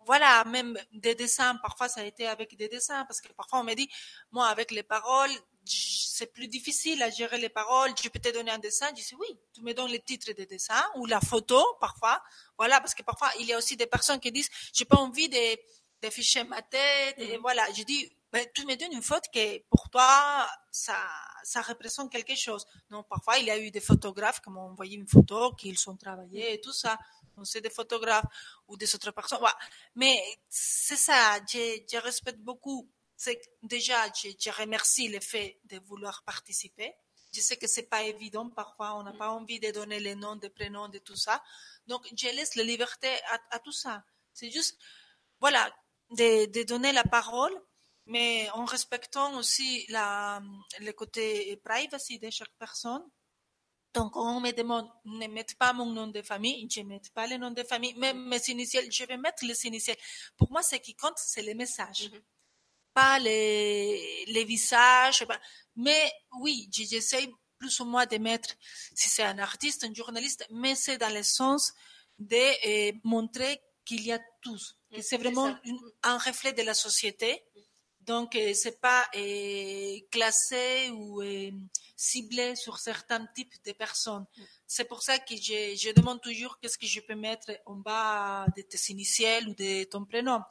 voilà, 0.06 0.44
même 0.44 0.78
des 0.92 1.16
dessins, 1.16 1.56
parfois 1.56 1.88
ça 1.88 2.02
a 2.02 2.04
été 2.04 2.28
avec 2.28 2.58
des 2.58 2.68
dessins, 2.68 3.06
parce 3.06 3.22
que 3.22 3.32
parfois 3.32 3.62
on 3.62 3.64
me 3.64 3.74
dit, 3.74 3.90
moi 4.32 4.48
avec 4.48 4.72
les 4.72 4.84
paroles, 4.84 5.32
c'est 5.66 6.32
plus 6.32 6.48
difficile 6.48 7.02
à 7.04 7.10
gérer 7.10 7.38
les 7.38 7.50
paroles, 7.50 7.92
je 8.02 8.10
peux 8.10 8.20
te 8.20 8.34
donner 8.34 8.52
un 8.52 8.60
dessin, 8.60 8.88
je 8.90 9.02
dis 9.02 9.16
oui, 9.20 9.28
tu 9.54 9.62
me 9.62 9.74
donnes 9.74 9.92
le 9.92 10.00
titre 10.00 10.32
des 10.34 10.46
dessins 10.46 10.86
ou 10.96 11.06
la 11.06 11.22
photo, 11.22 11.62
parfois, 11.80 12.22
voilà, 12.58 12.80
parce 12.80 12.96
que 12.96 13.04
parfois 13.04 13.30
il 13.40 13.46
y 13.46 13.54
a 13.54 13.58
aussi 13.58 13.76
des 13.78 13.88
personnes 13.88 14.20
qui 14.20 14.32
disent, 14.32 14.50
j'ai 14.74 14.86
pas 14.86 14.98
envie 14.98 15.30
de 15.30 15.58
d'afficher 16.02 16.44
ma 16.44 16.62
tête. 16.62 17.16
Et 17.18 17.38
voilà, 17.38 17.66
je 17.74 17.84
dis, 17.84 18.10
ben, 18.32 18.46
tu 18.54 18.66
me 18.66 18.76
donnes 18.76 18.94
une 18.94 19.02
photo 19.02 19.30
qui, 19.32 19.64
pour 19.70 19.90
toi, 19.90 20.48
ça, 20.72 20.96
ça 21.44 21.62
représente 21.62 22.12
quelque 22.12 22.36
chose. 22.36 22.66
Non, 22.90 23.04
parfois, 23.04 23.38
il 23.38 23.46
y 23.46 23.52
a 23.52 23.58
eu 23.58 23.72
des 23.72 23.80
photographes 23.80 24.42
qui 24.42 24.50
m'ont 24.50 24.70
envoyé 24.72 24.98
une 24.98 25.08
photo, 25.08 25.54
qu'ils 25.54 25.90
ont 25.90 25.96
travaillé 25.96 26.54
et 26.54 26.62
tout 26.62 26.74
ça. 26.74 26.98
Donc, 27.36 27.48
c'est 27.48 27.62
des 27.62 27.70
photographes 27.70 28.26
ou 28.68 28.78
des 28.78 28.94
autres 28.96 29.12
personnes. 29.12 29.40
Voilà. 29.40 29.58
Mais 29.96 30.22
c'est 30.50 30.96
ça, 30.98 31.40
je, 31.52 31.82
je 31.92 31.98
respecte 31.98 32.40
beaucoup. 32.40 32.90
C'est 33.16 33.42
déjà, 33.64 34.06
je, 34.14 34.30
je 34.40 34.52
remercie 34.52 35.08
le 35.08 35.20
fait 35.20 35.60
de 35.66 35.80
vouloir 35.80 36.24
participer. 36.24 36.94
Je 37.34 37.42
sais 37.42 37.58
que 37.58 37.68
c'est 37.68 37.90
pas 37.90 38.04
évident. 38.04 38.50
Parfois, 38.50 38.96
on 38.96 39.04
n'a 39.04 39.14
pas 39.14 39.30
envie 39.30 39.60
de 39.60 39.72
donner 39.72 40.00
les 40.00 40.16
noms, 40.16 40.40
les 40.42 40.50
prénoms, 40.50 40.88
de 40.90 41.00
tout 41.00 41.16
ça. 41.16 41.44
Donc, 41.88 42.08
je 42.16 42.28
laisse 42.28 42.56
la 42.56 42.64
liberté 42.64 43.10
à, 43.30 43.40
à 43.52 43.60
tout 43.60 43.72
ça. 43.72 44.04
C'est 44.34 44.52
juste, 44.52 44.78
voilà, 45.40 45.74
de, 46.12 46.46
de, 46.52 46.64
donner 46.64 46.92
la 46.92 47.04
parole, 47.04 47.54
mais 48.06 48.50
en 48.52 48.66
respectant 48.66 49.38
aussi 49.38 49.86
la, 49.90 50.42
le 50.80 50.92
côté 50.92 51.58
privacy 51.64 52.20
de 52.20 52.30
chaque 52.30 52.54
personne. 52.60 53.04
Donc, 53.94 54.16
on 54.16 54.40
me 54.42 54.52
demande, 54.52 54.88
ne 55.06 55.28
mette 55.28 55.56
pas 55.58 55.74
mon 55.74 55.88
nom 55.88 56.08
de 56.08 56.22
famille, 56.22 56.68
je 56.70 56.82
ne 56.82 56.88
mets 56.88 57.02
pas 57.14 57.26
le 57.26 57.38
nom 57.38 57.52
de 57.52 57.64
famille, 57.64 57.96
même 57.96 58.28
mes 58.28 58.42
initiales, 58.50 58.92
je 58.92 59.04
vais 59.06 59.18
mettre 59.18 59.44
les 59.44 59.66
initiales. 59.66 59.98
Pour 60.38 60.52
moi, 60.52 60.62
ce 60.62 60.76
qui 60.76 60.96
compte, 60.96 61.18
c'est 61.18 61.42
les 61.42 61.56
messages, 61.56 62.10
mm-hmm. 62.10 62.22
pas 62.94 63.18
les, 63.20 64.26
les 64.28 64.44
visages. 64.44 65.26
Mais 65.76 66.12
oui, 66.40 66.70
j'essaie 66.72 67.28
plus 67.60 67.80
ou 67.80 67.86
moins 67.86 68.06
de 68.06 68.18
mettre, 68.18 68.50
si 68.96 69.10
c'est 69.10 69.24
un 69.24 69.40
artiste, 69.40 69.84
un 69.84 69.94
journaliste, 69.94 70.46
mais 70.52 70.76
c'est 70.76 70.98
dans 70.98 71.14
le 71.14 71.24
sens 71.24 71.74
de 72.20 72.90
euh, 72.90 72.92
montrer 73.04 73.62
qu'il 73.86 74.02
y 74.02 74.12
a 74.12 74.20
tous, 74.42 74.78
c'est 75.02 75.18
vraiment 75.18 75.56
un 76.04 76.18
reflet 76.18 76.54
de 76.54 76.62
la 76.62 76.74
société. 76.74 77.44
Donc, 78.08 78.36
euh, 78.36 78.54
c'est 78.54 78.80
pas 78.80 79.06
euh, 79.16 79.98
classé 80.10 80.90
ou 80.92 81.22
euh, 81.22 81.52
ciblé 81.96 82.56
sur 82.56 82.80
certains 82.80 83.26
types 83.36 83.54
de 83.66 83.74
personnes. 83.74 84.26
C'est 84.66 84.86
pour 84.86 85.04
ça 85.04 85.20
que 85.20 85.36
je, 85.36 85.76
je 85.76 85.94
demande 85.94 86.22
toujours 86.22 86.58
qu'est-ce 86.60 86.78
que 86.78 86.88
je 86.88 87.02
peux 87.02 87.16
mettre 87.16 87.52
en 87.66 87.76
bas 87.76 88.46
de 88.56 88.62
tes 88.62 88.80
initiales 88.94 89.50
ou 89.50 89.54
de 89.54 89.84
ton 89.84 90.06
prénom. 90.06 90.42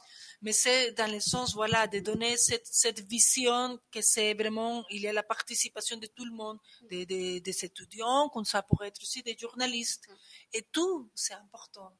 Mais 0.43 0.51
c'est 0.51 0.91
dans 0.91 1.11
le 1.11 1.19
sens, 1.19 1.55
voilà, 1.55 1.87
de 1.87 1.99
donner 1.99 2.37
cette, 2.37 2.67
cette 2.67 2.99
vision 3.01 3.79
que 3.91 4.01
c'est 4.01 4.35
vraiment, 4.35 4.85
il 4.91 5.01
y 5.01 5.07
a 5.07 5.13
la 5.13 5.23
participation 5.23 5.97
de 5.97 6.07
tout 6.07 6.25
le 6.25 6.31
monde, 6.31 6.59
des, 6.91 7.07
des, 7.07 7.41
des 7.41 7.65
étudiants, 7.65 8.29
comme 8.29 8.45
ça 8.45 8.61
pourrait 8.61 8.89
être 8.89 9.01
aussi 9.01 9.23
des 9.23 9.35
journalistes. 9.35 10.07
Et 10.53 10.61
tout, 10.71 11.09
c'est 11.15 11.33
important 11.33 11.91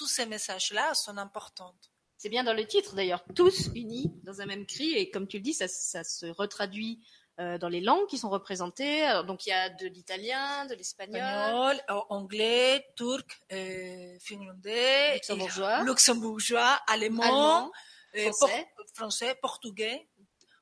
tous 0.00 0.06
ces 0.06 0.24
messages-là 0.24 0.94
sont 0.94 1.18
importants. 1.18 1.74
C'est 2.20 2.28
bien 2.28 2.44
dans 2.44 2.52
le 2.52 2.66
titre 2.66 2.94
d'ailleurs, 2.96 3.24
tous 3.34 3.70
unis 3.74 4.12
dans 4.24 4.42
un 4.42 4.46
même 4.46 4.66
cri, 4.66 4.92
et 4.92 5.10
comme 5.10 5.26
tu 5.26 5.38
le 5.38 5.42
dis, 5.42 5.54
ça, 5.54 5.68
ça 5.68 6.04
se 6.04 6.26
retraduit 6.26 7.00
euh, 7.38 7.56
dans 7.56 7.70
les 7.70 7.80
langues 7.80 8.06
qui 8.08 8.18
sont 8.18 8.28
représentées. 8.28 9.04
Alors, 9.04 9.24
donc 9.24 9.46
il 9.46 9.48
y 9.48 9.52
a 9.52 9.70
de 9.70 9.86
l'italien, 9.86 10.66
de 10.66 10.74
l'espagnol, 10.74 11.80
euh, 11.88 12.00
anglais, 12.10 12.86
turc, 12.94 13.40
euh, 13.52 14.18
finlandais, 14.20 15.14
luxembourgeois, 15.14 15.82
luxembourgeois 15.84 16.78
allemand, 16.88 17.22
allemand 17.22 17.72
français. 18.12 18.68
Por 18.76 18.84
français, 18.92 19.34
portugais 19.40 20.06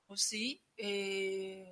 aussi. 0.09 0.63
Et 0.77 1.65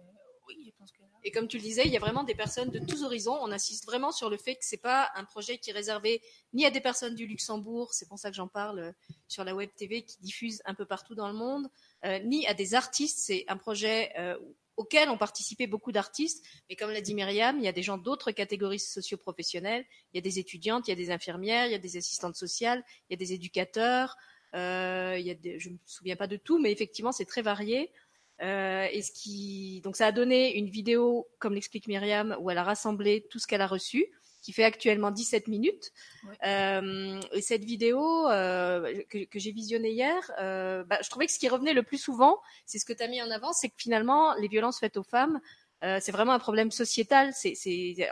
oui, 0.49 0.65
je 0.67 0.73
pense 0.77 0.91
que 0.91 0.99
et 1.27 1.33
comme 1.33 1.49
tu 1.49 1.57
le 1.57 1.63
disais, 1.65 1.83
il 1.85 1.91
y 1.91 1.97
a 1.97 2.01
vraiment 2.01 2.23
des 2.23 2.37
personnes 2.37 2.71
de 2.71 2.79
tous 2.79 3.03
horizons. 3.03 3.37
On 3.43 3.51
insiste 3.51 3.85
vraiment 3.85 4.13
sur 4.13 4.31
le 4.31 4.37
fait 4.37 4.55
que 4.55 4.65
c'est 4.65 4.77
pas 4.77 5.11
un 5.17 5.25
projet 5.25 5.59
qui 5.59 5.71
est 5.71 5.73
réservé 5.73 6.23
ni 6.53 6.65
à 6.65 6.71
des 6.71 6.81
personnes 6.81 7.17
du 7.17 7.27
Luxembourg, 7.27 7.93
c'est 7.95 8.07
pour 8.07 8.17
ça 8.17 8.31
que 8.31 8.37
j'en 8.37 8.47
parle 8.47 8.79
euh, 8.79 8.93
sur 9.27 9.43
la 9.43 9.53
web 9.53 9.69
TV 9.75 10.03
qui 10.03 10.21
diffuse 10.21 10.63
un 10.67 10.75
peu 10.75 10.85
partout 10.85 11.17
dans 11.17 11.27
le 11.27 11.35
monde, 11.35 11.67
euh, 12.05 12.21
ni 12.21 12.47
à 12.47 12.55
des 12.55 12.77
artistes. 12.77 13.19
C'est 13.19 13.45
un 13.49 13.57
projet 13.57 14.13
euh, 14.17 14.39
auquel 14.77 15.09
ont 15.09 15.19
participé 15.19 15.67
beaucoup 15.67 15.91
d'artistes. 15.91 16.45
Mais 16.71 16.77
comme 16.77 16.93
l'a 16.93 17.01
dit 17.01 17.13
Myriam, 17.17 17.59
il 17.59 17.65
y 17.65 17.69
a 17.69 17.73
des 17.73 17.83
gens 17.83 17.99
d'autres 17.99 18.31
catégories 18.31 18.79
socio-professionnelles. 18.79 19.85
Il 20.13 20.19
y 20.19 20.21
a 20.21 20.23
des 20.23 20.39
étudiantes, 20.39 20.87
il 20.87 20.91
y 20.91 20.93
a 20.93 20.97
des 20.97 21.11
infirmières, 21.11 21.67
il 21.67 21.73
y 21.73 21.75
a 21.75 21.79
des 21.79 21.97
assistantes 21.97 22.37
sociales, 22.37 22.85
il 23.11 23.15
y 23.15 23.17
a 23.17 23.19
des 23.19 23.33
éducateurs. 23.33 24.17
Je 24.53 25.71
me 25.71 25.79
souviens 25.87 26.15
pas 26.15 26.29
de 26.29 26.37
tout, 26.37 26.61
mais 26.61 26.71
effectivement, 26.71 27.11
c'est 27.11 27.25
très 27.25 27.43
varié. 27.43 27.91
Euh, 28.43 28.87
et 28.93 29.03
ce 29.03 29.13
qui, 29.13 29.81
donc 29.83 29.97
ça 29.97 30.07
a 30.07 30.13
donné 30.13 30.57
une 30.57 30.69
vidéo, 30.69 31.27
comme 31.39 31.55
l'explique 31.55 31.89
Myriam, 31.89 32.37
où 32.41 32.51
elle 32.51 32.59
a 32.59 32.65
rassemblé 32.65 33.27
tout 33.31 33.39
ce 33.39 33.47
qu'elle 33.47 33.63
a 33.63 33.67
reçu 33.67 34.07
qui 34.47 34.53
fait 34.53 34.63
actuellement 34.63 35.11
17 35.11 35.49
minutes. 35.49 35.93
Euh, 36.45 37.21
et 37.33 37.43
cette 37.43 37.65
vidéo 37.65 38.29
euh, 38.29 39.03
que, 39.11 39.25
que 39.25 39.41
j'ai 39.41 39.51
visionnée 39.51 39.91
hier, 39.91 40.31
euh, 40.39 40.85
bah, 40.85 40.99
je 41.03 41.11
trouvais 41.11 41.27
que 41.27 41.33
ce 41.33 41.41
qui 41.41 41.49
revenait 41.49 41.73
le 41.73 41.83
plus 41.83 41.99
souvent, 41.99 42.41
c'est 42.65 42.79
ce 42.79 42.85
que 42.85 42.93
tu 42.93 43.03
as 43.03 43.09
mis 43.09 43.21
en 43.21 43.29
avant, 43.33 43.53
c'est 43.53 43.69
que 43.69 43.75
finalement, 43.77 44.35
les 44.37 44.47
violences 44.47 44.79
faites 44.79 44.97
aux 44.99 45.03
femmes, 45.03 45.41
euh, 45.83 45.99
c'est 46.01 46.13
vraiment 46.13 46.31
un 46.31 46.39
problème 46.39 46.71
sociétal. 46.71 47.33
C'est, 47.35 47.57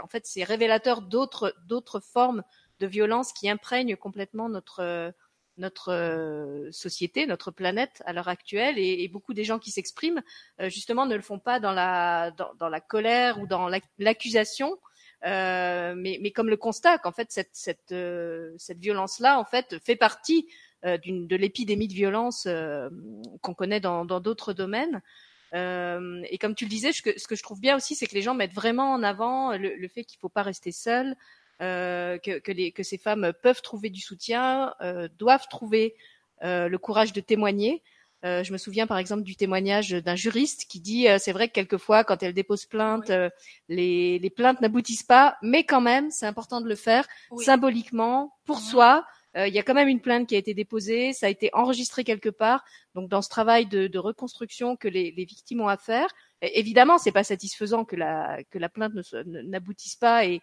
en 0.02 0.08
fait, 0.08 0.26
c'est 0.26 0.42
révélateur 0.42 1.02
d'autres, 1.02 1.54
d'autres 1.68 2.00
formes 2.00 2.42
de 2.80 2.88
violence 2.88 3.32
qui 3.32 3.48
imprègnent 3.48 3.96
complètement 3.96 4.48
notre 4.48 5.14
notre 5.56 5.92
euh, 5.92 6.70
société, 6.72 7.26
notre 7.26 7.50
planète 7.50 8.02
à 8.06 8.12
l'heure 8.12 8.28
actuelle, 8.28 8.78
et, 8.78 9.04
et, 9.04 9.08
beaucoup 9.08 9.34
des 9.34 9.44
gens 9.44 9.58
qui 9.58 9.70
s'expriment 9.70 10.22
euh, 10.60 10.68
justement 10.68 11.06
ne 11.06 11.14
le 11.14 11.22
font 11.22 11.38
pas 11.38 11.60
dans 11.60 11.72
la 11.72 12.32
dans, 12.32 12.52
dans 12.58 12.68
la 12.68 12.80
colère 12.80 13.40
ou 13.40 13.46
dans 13.46 13.68
l'accusation, 13.98 14.78
euh, 15.24 15.94
mais, 15.96 16.18
mais, 16.20 16.32
comme 16.32 16.50
le 16.50 16.56
constat 16.56 16.98
qu'en 16.98 17.12
fait 17.12 17.30
cette, 17.30 17.50
cette, 17.52 17.92
euh, 17.92 18.52
cette 18.58 18.78
violence-là 18.78 19.38
en 19.38 19.44
fait 19.44 19.78
fait 19.82 19.96
partie 19.96 20.46
euh, 20.84 20.98
de 20.98 21.36
l'épidémie 21.36 21.88
de 21.88 21.94
violence 21.94 22.44
euh, 22.46 22.90
qu'on 23.40 23.54
connaît 23.54 23.80
dans 23.80 24.04
d'autres 24.04 24.52
domaines. 24.52 25.00
et 25.54 26.38
comme 26.38 26.54
tu 26.54 26.64
le 26.64 26.70
disais, 26.70 26.90
que, 26.92 27.18
ce 27.18 27.28
que 27.28 27.36
je 27.36 27.42
trouve 27.42 27.60
bien 27.60 27.76
aussi, 27.76 27.94
c'est 27.94 28.06
que 28.06 28.14
les 28.14 28.22
gens 28.22 28.34
mettent 28.34 28.52
vraiment 28.52 28.92
en 28.92 29.02
avant 29.02 29.56
le, 29.56 29.76
le 29.76 29.88
fait 29.88 30.04
qu'il 30.04 30.18
ne 30.18 30.20
faut 30.22 30.28
pas 30.28 30.42
rester 30.42 30.72
seul, 30.72 31.14
que, 32.18 32.38
que, 32.38 32.52
les, 32.52 32.72
que, 32.72 32.82
ces 32.82 32.98
femmes 32.98 33.32
peuvent 33.42 33.62
trouver 33.62 33.90
du 33.90 34.00
soutien, 34.00 34.74
doivent 35.18 35.48
trouver 35.48 35.94
le 36.42 36.76
courage 36.76 37.12
de 37.12 37.20
témoigner. 37.20 37.82
Euh, 38.24 38.42
je 38.42 38.52
me 38.52 38.58
souviens 38.58 38.86
par 38.86 38.96
exemple 38.96 39.22
du 39.22 39.36
témoignage 39.36 39.90
d'un 39.90 40.14
juriste 40.14 40.64
qui 40.66 40.80
dit 40.80 41.08
euh, 41.08 41.18
c'est 41.18 41.32
vrai 41.32 41.48
que 41.48 41.52
quelquefois 41.52 42.04
quand 42.04 42.22
elle 42.22 42.32
dépose 42.32 42.64
plainte, 42.64 43.10
euh, 43.10 43.28
les, 43.68 44.18
les, 44.18 44.30
plaintes 44.30 44.62
n'aboutissent 44.62 45.02
pas, 45.02 45.36
mais 45.42 45.64
quand 45.64 45.82
même 45.82 46.10
c'est 46.10 46.24
important 46.24 46.62
de 46.62 46.68
le 46.68 46.74
faire 46.74 47.06
symboliquement 47.38 48.34
pour 48.46 48.56
mhm. 48.56 48.62
soi. 48.62 49.06
Il 49.36 49.52
y 49.52 49.58
a 49.58 49.64
quand 49.64 49.74
même 49.74 49.88
une 49.88 50.00
plainte 50.00 50.28
qui 50.28 50.36
a 50.36 50.38
été 50.38 50.54
déposée, 50.54 51.12
ça 51.12 51.26
a 51.26 51.28
été 51.28 51.50
enregistré 51.54 52.04
quelque 52.04 52.28
part. 52.28 52.64
Donc 52.94 53.08
dans 53.08 53.20
ce 53.20 53.28
travail 53.28 53.66
de, 53.66 53.88
de 53.88 53.98
reconstruction 53.98 54.76
que 54.76 54.86
les, 54.86 55.10
les, 55.10 55.24
victimes 55.24 55.60
ont 55.60 55.66
à 55.66 55.76
faire, 55.76 56.06
évidemment 56.52 56.98
c'est 56.98 57.12
pas 57.12 57.24
satisfaisant 57.24 57.84
que 57.84 57.96
la 57.96 58.42
que 58.50 58.58
la 58.58 58.68
plainte 58.68 58.92
n'aboutisse 59.24 59.96
pas 59.96 60.24
et, 60.24 60.40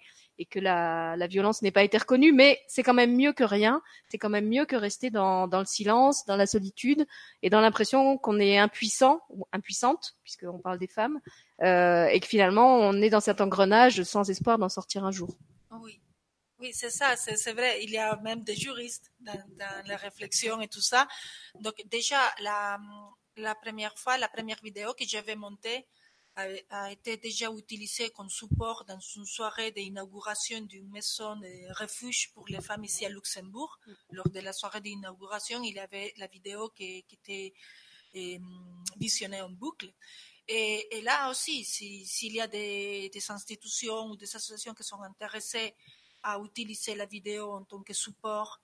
que 0.49 0.59
la, 0.59 1.15
la 1.17 1.27
violence 1.27 1.61
n'ait 1.61 1.69
pas 1.69 1.83
été 1.83 1.99
reconnue, 1.99 2.31
mais 2.31 2.59
c'est 2.67 2.81
quand 2.81 2.95
même 2.95 3.15
mieux 3.15 3.31
que 3.31 3.43
rien. 3.43 3.83
C'est 4.09 4.17
quand 4.17 4.29
même 4.29 4.47
mieux 4.47 4.65
que 4.65 4.75
rester 4.75 5.11
dans, 5.11 5.47
dans 5.47 5.59
le 5.59 5.67
silence, 5.67 6.25
dans 6.25 6.35
la 6.35 6.47
solitude 6.47 7.05
et 7.43 7.51
dans 7.51 7.61
l'impression 7.61 8.17
qu'on 8.17 8.39
est 8.39 8.57
impuissant 8.57 9.21
ou 9.29 9.45
impuissante, 9.51 10.15
puisqu'on 10.23 10.57
parle 10.57 10.79
des 10.79 10.87
femmes, 10.87 11.19
euh, 11.61 12.07
et 12.07 12.19
que 12.19 12.25
finalement 12.25 12.79
on 12.79 13.03
est 13.03 13.11
dans 13.11 13.19
cet 13.19 13.39
engrenage 13.39 14.01
sans 14.01 14.31
espoir 14.31 14.57
d'en 14.57 14.69
sortir 14.69 15.05
un 15.05 15.11
jour. 15.11 15.29
Oui. 15.79 16.01
Oui, 16.61 16.69
c'est 16.73 16.91
ça, 16.91 17.15
c'est 17.15 17.53
vrai. 17.53 17.83
Il 17.83 17.89
y 17.89 17.97
a 17.97 18.15
même 18.17 18.43
des 18.43 18.55
juristes 18.55 19.11
dans, 19.19 19.33
dans 19.57 19.87
la 19.87 19.97
réflexion 19.97 20.61
et 20.61 20.67
tout 20.67 20.81
ça. 20.81 21.07
Donc 21.59 21.73
déjà, 21.89 22.19
la, 22.39 22.79
la 23.37 23.55
première 23.55 23.97
fois, 23.97 24.17
la 24.17 24.27
première 24.27 24.61
vidéo 24.61 24.93
que 24.93 25.05
j'avais 25.05 25.35
montée, 25.35 25.87
a, 26.35 26.91
été 26.91 27.17
déjà 27.17 27.51
utilisé 27.51 28.09
comme 28.11 28.29
support 28.29 28.85
dans 28.85 28.99
une 28.99 29.25
soirée 29.25 29.71
d'inauguration 29.71 30.61
d'une 30.61 30.89
maison 30.89 31.35
de 31.35 31.73
refuge 31.77 32.31
pour 32.33 32.47
les 32.47 32.61
femmes 32.61 32.83
ici 32.85 33.05
à 33.05 33.09
Luxembourg. 33.09 33.79
Mm. 33.85 33.91
Lors 34.11 34.29
de 34.29 34.39
la 34.39 34.53
soirée 34.53 34.81
d'inauguration, 34.81 35.61
il 35.63 35.75
y 35.75 35.79
avait 35.79 36.13
la 36.17 36.27
vidéo 36.27 36.69
qui, 36.69 37.03
qui 37.03 37.15
était 37.15 37.53
euh, 38.15 38.39
visionnée 38.97 39.41
en 39.41 39.49
boucle. 39.49 39.91
Et, 40.47 40.97
et 40.97 41.01
là 41.01 41.29
aussi, 41.29 41.63
s'il 41.63 42.33
y 42.33 42.41
a 42.41 42.47
des, 42.47 43.09
des, 43.09 43.31
institutions 43.31 44.07
ou 44.07 44.15
des 44.15 44.35
associations 44.35 44.73
qui 44.73 44.83
sont 44.83 45.01
intéressées 45.01 45.75
à 46.23 46.39
utiliser 46.39 46.95
la 46.95 47.05
vidéo 47.05 47.51
en 47.51 47.63
tant 47.63 47.81
que 47.81 47.93
support 47.93 48.59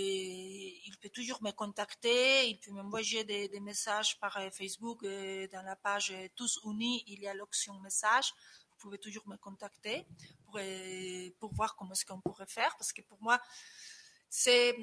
il 0.00 0.96
peut 1.00 1.10
toujours 1.10 1.42
me 1.42 1.50
contacter, 1.50 2.48
il 2.48 2.58
peut 2.58 2.70
m'envoyer 2.70 3.24
des, 3.24 3.48
des, 3.48 3.60
messages 3.60 4.18
par 4.18 4.36
euh, 4.38 4.50
Facebook 4.50 5.02
euh, 5.04 5.46
dans 5.48 5.62
la 5.62 5.76
page 5.76 6.10
euh, 6.12 6.28
Tous 6.34 6.60
Unis, 6.64 7.04
il 7.06 7.20
y 7.20 7.28
a 7.28 7.34
l'option 7.34 7.78
message. 7.80 8.32
Vous 8.70 8.76
pouvez 8.78 8.98
toujours 8.98 9.28
me 9.28 9.36
contacter 9.36 10.06
pour, 10.44 10.58
pour 11.38 11.54
voir 11.54 11.76
comment 11.76 11.92
est-ce 11.92 12.04
qu'on 12.04 12.20
pourrait 12.20 12.46
faire 12.46 12.74
parce 12.76 12.92
que 12.92 13.02
pour 13.02 13.22
moi, 13.22 13.40
c'est, 14.28 14.76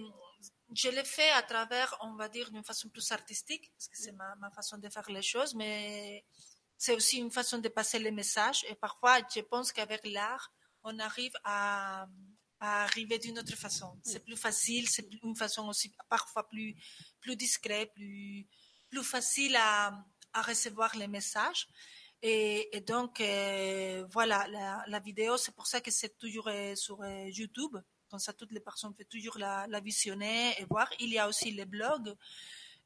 je 0.73 0.89
l'ai 0.89 1.03
fait 1.03 1.31
à 1.31 1.41
travers, 1.41 1.97
on 2.01 2.15
va 2.15 2.29
dire, 2.29 2.51
d'une 2.51 2.63
façon 2.63 2.87
plus 2.89 3.11
artistique 3.11 3.71
parce 3.75 3.87
que 3.87 3.97
c'est 3.97 4.13
ma, 4.13 4.35
ma 4.35 4.51
façon 4.51 4.77
de 4.77 4.87
faire 4.89 5.09
les 5.11 5.23
choses, 5.23 5.53
mais 5.55 6.23
c'est 6.77 6.95
aussi 6.95 7.17
une 7.17 7.31
façon 7.31 7.57
de 7.57 7.67
passer 7.67 7.99
les 7.99 8.11
messages 8.11 8.63
et 8.69 8.75
parfois, 8.75 9.17
je 9.35 9.41
pense 9.41 9.73
qu'avec 9.73 10.05
l'art, 10.05 10.53
on 10.83 10.97
arrive 10.99 11.33
à, 11.43 12.07
à 12.59 12.83
arriver 12.83 13.17
d'une 13.19 13.39
autre 13.39 13.55
façon. 13.55 13.97
C'est 14.03 14.23
plus 14.23 14.37
facile, 14.37 14.89
c'est 14.89 15.07
une 15.23 15.35
façon 15.35 15.67
aussi 15.67 15.93
parfois 16.09 16.47
plus, 16.47 16.75
plus 17.21 17.35
discrète, 17.35 17.93
plus, 17.93 18.47
plus 18.89 19.03
facile 19.03 19.55
à, 19.55 20.05
à 20.33 20.41
recevoir 20.41 20.95
les 20.97 21.07
messages. 21.07 21.67
Et, 22.21 22.75
et 22.75 22.81
donc, 22.81 23.21
euh, 23.21 24.05
voilà, 24.11 24.45
la, 24.49 24.83
la 24.87 24.99
vidéo, 24.99 25.37
c'est 25.37 25.55
pour 25.55 25.67
ça 25.67 25.79
que 25.79 25.89
c'est 25.89 26.17
toujours 26.17 26.49
euh, 26.49 26.75
sur 26.75 27.01
euh, 27.01 27.29
YouTube. 27.29 27.77
Comme 28.09 28.19
ça, 28.19 28.33
toutes 28.33 28.51
les 28.51 28.59
personnes 28.59 28.93
peuvent 28.93 29.05
toujours 29.07 29.37
la, 29.37 29.67
la 29.67 29.79
visionner 29.79 30.59
et 30.59 30.65
voir. 30.65 30.89
Il 30.99 31.09
y 31.09 31.19
a 31.19 31.27
aussi 31.29 31.51
les 31.51 31.65
blogs 31.65 32.13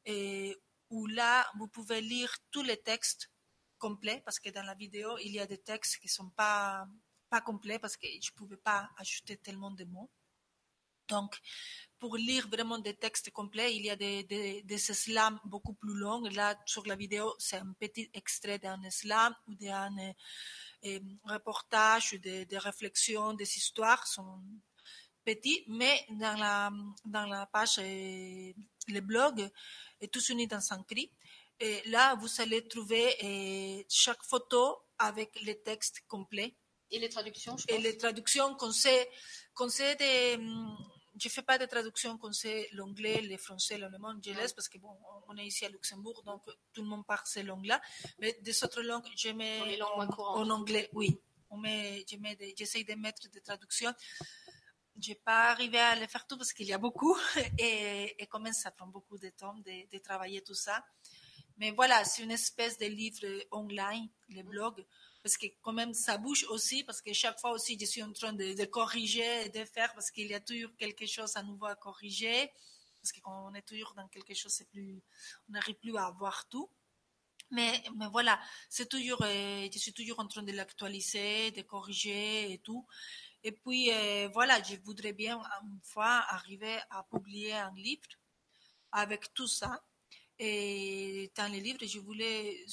et, 0.04 0.56
où 0.90 1.06
là, 1.06 1.50
vous 1.58 1.66
pouvez 1.66 2.00
lire 2.00 2.32
tous 2.52 2.62
les 2.62 2.76
textes 2.76 3.30
complets 3.78 4.22
parce 4.24 4.38
que 4.38 4.50
dans 4.50 4.62
la 4.62 4.74
vidéo, 4.74 5.18
il 5.18 5.32
y 5.32 5.40
a 5.40 5.46
des 5.46 5.58
textes 5.58 5.98
qui 5.98 6.08
sont 6.08 6.30
pas 6.30 6.86
complet 7.40 7.78
parce 7.78 7.96
que 7.96 8.06
je 8.06 8.30
ne 8.30 8.36
pouvais 8.36 8.56
pas 8.56 8.90
ajouter 8.96 9.36
tellement 9.36 9.70
de 9.70 9.84
mots. 9.84 10.10
Donc, 11.08 11.38
pour 11.98 12.16
lire 12.16 12.48
vraiment 12.48 12.78
des 12.78 12.94
textes 12.94 13.30
complets, 13.30 13.76
il 13.76 13.84
y 13.84 13.90
a 13.90 13.96
des, 13.96 14.24
des, 14.24 14.62
des 14.62 14.78
slams 14.78 15.38
beaucoup 15.44 15.74
plus 15.74 15.94
longs. 15.94 16.22
Là, 16.30 16.58
sur 16.66 16.86
la 16.86 16.96
vidéo, 16.96 17.34
c'est 17.38 17.58
un 17.58 17.72
petit 17.78 18.10
extrait 18.14 18.58
d'un 18.58 18.90
slam 18.90 19.34
ou 19.46 19.54
d'un 19.54 19.96
euh, 19.98 20.12
euh, 20.86 21.00
reportage, 21.24 22.14
des, 22.14 22.46
des 22.46 22.58
réflexions, 22.58 23.34
des 23.34 23.56
histoires 23.56 24.06
sont 24.06 24.42
petits, 25.24 25.64
mais 25.68 26.06
dans 26.10 26.38
la, 26.38 26.70
dans 27.04 27.26
la 27.26 27.46
page, 27.46 27.78
euh, 27.78 28.52
le 28.88 29.00
blog, 29.00 29.50
est 30.00 30.12
tous 30.12 30.28
unis 30.28 30.46
dans 30.46 30.72
un. 30.72 30.84
Et 31.60 31.82
là, 31.88 32.14
vous 32.16 32.28
allez 32.40 32.66
trouver 32.66 33.14
euh, 33.22 33.82
chaque 33.88 34.22
photo 34.22 34.78
avec 34.98 35.40
les 35.42 35.62
textes 35.62 36.02
complets 36.06 36.54
et 36.90 36.98
les 36.98 37.08
traductions, 37.08 37.56
je 37.56 37.64
pense. 37.66 37.76
Et 37.76 37.80
les 37.80 37.96
traductions 37.96 38.54
qu'on 38.54 38.72
sait, 38.72 39.08
qu'on 39.54 39.68
sait 39.68 39.96
des, 39.96 40.36
mm, 40.36 40.76
je 41.16 41.28
fais 41.28 41.42
pas 41.42 41.58
de 41.58 41.66
traduction 41.66 42.18
qu'on 42.18 42.32
sait 42.32 42.68
l'anglais, 42.72 43.20
le 43.22 43.36
français, 43.36 43.78
l'allemand, 43.78 44.14
je 44.24 44.32
laisse 44.32 44.52
parce 44.52 44.68
que 44.68 44.78
bon, 44.78 44.96
on 45.28 45.36
est 45.36 45.46
ici 45.46 45.64
à 45.64 45.68
Luxembourg, 45.68 46.22
donc 46.24 46.42
tout 46.72 46.82
le 46.82 46.88
monde 46.88 47.06
parle 47.06 47.22
ces 47.24 47.42
langues-là. 47.42 47.80
Mais 48.18 48.36
des 48.42 48.64
autres 48.64 48.82
langues, 48.82 49.06
je 49.16 49.30
mets 49.30 49.80
en, 49.80 50.08
en, 50.08 50.50
anglais, 50.50 50.88
oui. 50.92 51.18
On 51.50 51.56
met, 51.56 52.04
je 52.10 52.16
mets 52.16 52.36
j'essaie 52.58 52.82
de 52.82 52.94
mettre 52.94 53.28
des 53.28 53.40
traductions. 53.40 53.94
J'ai 54.98 55.14
pas 55.14 55.50
arrivé 55.50 55.78
à 55.78 55.96
le 55.96 56.06
faire 56.06 56.26
tout 56.26 56.36
parce 56.36 56.52
qu'il 56.52 56.66
y 56.66 56.72
a 56.72 56.78
beaucoup 56.78 57.16
et, 57.58 58.14
et 58.20 58.26
quand 58.26 58.40
même 58.40 58.52
ça 58.52 58.70
prend 58.70 58.86
beaucoup 58.86 59.18
de 59.18 59.28
temps 59.28 59.54
de, 59.54 59.88
de 59.90 59.98
travailler 59.98 60.42
tout 60.42 60.54
ça. 60.54 60.84
Mais 61.58 61.70
voilà, 61.70 62.04
c'est 62.04 62.22
une 62.22 62.32
espèce 62.32 62.78
de 62.78 62.86
livre 62.86 63.24
online, 63.52 64.08
les 64.28 64.42
blogs 64.42 64.84
parce 65.24 65.38
que 65.38 65.46
quand 65.62 65.72
même 65.72 65.94
ça 65.94 66.18
bouge 66.18 66.44
aussi, 66.50 66.84
parce 66.84 67.00
que 67.00 67.10
chaque 67.14 67.40
fois 67.40 67.52
aussi 67.52 67.78
je 67.80 67.86
suis 67.86 68.02
en 68.02 68.12
train 68.12 68.34
de, 68.34 68.64
corriger 68.66 69.46
et 69.46 69.48
de 69.48 69.64
faire, 69.64 69.90
parce 69.94 70.10
qu'il 70.10 70.26
y 70.26 70.34
a 70.34 70.40
toujours 70.40 70.76
quelque 70.76 71.06
chose 71.06 71.34
à 71.36 71.42
nouveau 71.42 71.64
à 71.64 71.76
corriger, 71.76 72.52
parce 73.00 73.10
que 73.10 73.20
quand 73.20 73.50
on 73.50 73.54
est 73.54 73.62
toujours 73.62 73.94
dans 73.96 74.06
quelque 74.08 74.34
chose, 74.34 74.52
c'est 74.52 74.68
plus, 74.68 75.02
on 75.48 75.52
n'arrive 75.52 75.76
plus 75.76 75.96
à 75.96 76.10
voir 76.10 76.46
tout. 76.50 76.68
Mais, 77.50 77.82
mais 77.96 78.08
voilà, 78.08 78.38
c'est 78.68 78.88
toujours, 78.88 79.22
euh, 79.22 79.66
je 79.72 79.78
suis 79.78 79.94
toujours 79.94 80.20
en 80.20 80.28
train 80.28 80.42
de 80.42 80.52
l'actualiser, 80.52 81.50
de 81.52 81.62
corriger 81.62 82.52
et 82.52 82.58
tout. 82.58 82.86
Et 83.42 83.52
puis 83.52 83.92
euh, 83.92 84.28
voilà, 84.28 84.62
je 84.62 84.76
voudrais 84.84 85.14
bien 85.14 85.40
une 85.62 85.80
fois 85.82 86.22
arriver 86.28 86.78
à 86.90 87.02
publier 87.04 87.54
un 87.54 87.72
livre 87.74 88.10
avec 88.92 89.32
tout 89.32 89.46
ça. 89.46 89.82
Et 90.38 91.32
dans 91.34 91.50
les 91.50 91.60
livres, 91.60 91.86
je 91.86 91.98
voulais 91.98 92.64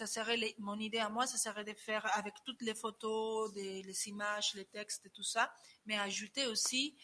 ça 0.00 0.06
serait 0.06 0.54
mon 0.58 0.78
idée 0.78 0.98
à 0.98 1.10
moi, 1.10 1.26
ça 1.26 1.36
serait 1.36 1.64
de 1.64 1.74
faire 1.74 2.06
avec 2.16 2.34
toutes 2.46 2.62
les 2.62 2.74
photos, 2.74 3.52
des, 3.52 3.82
les 3.82 4.08
images, 4.08 4.54
les 4.54 4.64
textes 4.64 5.04
et 5.04 5.10
tout 5.10 5.22
ça, 5.22 5.52
mais 5.84 5.98
ajouter 5.98 6.46
aussi 6.46 6.96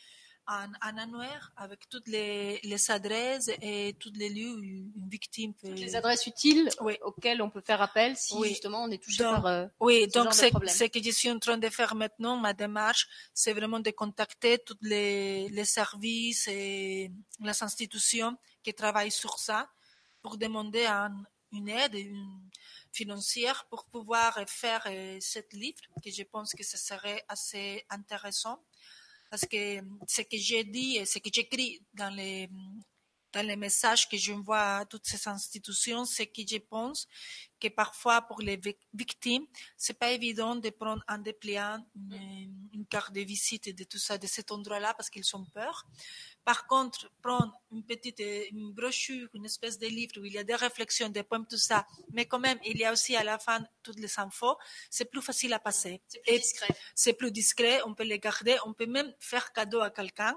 un, 0.47 0.71
un 0.81 0.97
annuaire 0.97 1.53
avec 1.57 1.89
toutes 1.91 2.09
les, 2.09 2.59
les 2.63 2.91
adresses 2.91 3.51
et 3.61 3.95
tous 4.01 4.13
les 4.15 4.31
lieux 4.31 4.55
où 4.55 4.63
une 4.63 5.09
victime 5.11 5.53
peut... 5.53 5.69
Toutes 5.69 5.81
les 5.81 5.95
adresses 5.95 6.27
utiles 6.27 6.71
auxquelles 7.03 7.43
on 7.43 7.51
peut 7.51 7.61
faire 7.61 7.83
appel 7.83 8.17
si 8.17 8.35
justement 8.45 8.85
on 8.85 8.91
est 8.91 9.03
touché 9.03 9.25
par 9.25 9.45
euh, 9.47 9.67
Oui, 9.81 10.07
ce 10.09 10.19
donc 10.19 10.51
problème. 10.51 10.75
ce 10.75 10.85
que 10.85 11.03
je 11.03 11.11
suis 11.11 11.31
en 11.31 11.39
train 11.39 11.59
de 11.59 11.69
faire 11.69 11.95
maintenant, 11.97 12.37
ma 12.39 12.55
démarche, 12.55 13.09
c'est 13.35 13.53
vraiment 13.53 13.81
de 13.81 13.91
contacter 13.91 14.59
tous 14.59 14.79
les, 14.81 15.49
les 15.51 15.65
services 15.67 16.49
et 16.49 17.11
les 17.41 17.63
institutions 17.63 18.35
qui 18.63 18.73
travaillent 18.73 19.11
sur 19.25 19.39
ça 19.39 19.69
pour 20.23 20.39
demander 20.39 20.87
un, 20.87 21.15
une 21.53 21.69
aide 21.69 21.97
financière 22.93 23.67
pour 23.69 23.85
pouvoir 23.87 24.39
faire 24.49 24.83
euh, 24.87 25.19
cette 25.21 25.53
livre, 25.53 25.81
que 26.03 26.11
je 26.11 26.23
pense 26.23 26.53
que 26.53 26.65
ce 26.65 26.77
serait 26.77 27.25
assez 27.29 27.85
intéressant. 27.91 28.59
Parce 29.31 29.45
que 29.47 29.81
ce 30.07 30.23
que 30.23 30.37
j'ai 30.37 30.65
dit 30.65 30.97
et 30.97 31.05
ce 31.05 31.19
que 31.19 31.31
j'écris 31.33 31.83
dans 31.95 32.15
les, 32.15 32.49
dans 33.33 33.47
les 33.47 33.57
messages 33.57 34.09
que 34.09 34.17
j'envoie 34.17 34.79
à 34.79 34.85
toutes 34.85 35.07
ces 35.07 35.29
institutions, 35.29 36.05
c'est 36.05 36.27
que 36.27 36.43
je 36.47 36.59
pense 36.59 37.07
que 37.61 37.69
parfois 37.69 38.23
pour 38.23 38.41
les 38.41 38.61
victimes, 38.95 39.47
c'est 39.77 39.99
pas 39.99 40.13
évident 40.13 40.57
de 40.57 40.71
prendre 40.71 41.03
en 41.09 41.19
dépliant 41.19 41.85
une, 41.95 42.69
une, 42.73 42.87
carte 42.87 43.13
de 43.13 43.23
visite 43.23 43.67
et 43.67 43.73
de 43.73 43.85
tout 43.85 43.99
ça 43.99 44.19
de 44.19 44.27
cet 44.27 44.53
endroit-là 44.53 44.95
parce 44.95 45.11
qu'ils 45.11 45.35
ont 45.35 45.45
peur. 45.55 45.87
Par 46.45 46.67
contre, 46.67 47.11
prendre 47.23 47.53
une 47.73 47.85
petite 47.85 48.21
une 48.21 48.73
brochure, 48.73 49.29
une 49.35 49.47
espèce 49.47 49.79
de 49.79 49.87
livre 49.87 50.21
où 50.21 50.25
il 50.25 50.35
y 50.35 50.39
a 50.39 50.45
des 50.45 50.55
réflexions, 50.55 51.09
des 51.09 51.23
poèmes, 51.23 51.47
tout 51.47 51.59
ça, 51.59 51.87
mais 52.13 52.27
quand 52.27 52.39
même, 52.39 52.59
il 52.65 52.79
y 52.79 52.85
a 52.85 52.93
aussi 52.93 53.17
à 53.17 53.25
la 53.25 53.39
fin 53.39 53.67
toutes 53.83 53.99
les 53.99 54.21
infos, 54.21 54.57
c'est 54.91 55.11
plus 55.11 55.23
facile 55.23 55.53
à 55.53 55.59
passer. 55.59 56.03
C'est 56.09 56.23
plus 56.23 56.39
discret. 56.39 56.77
C'est 56.95 57.13
plus 57.15 57.33
discret, 57.33 57.81
on 57.85 57.95
peut 57.95 58.05
les 58.05 58.19
garder, 58.19 58.57
on 58.65 58.75
peut 58.75 58.87
même 58.87 59.13
faire 59.19 59.53
cadeau 59.53 59.81
à 59.81 59.91
quelqu'un 59.91 60.37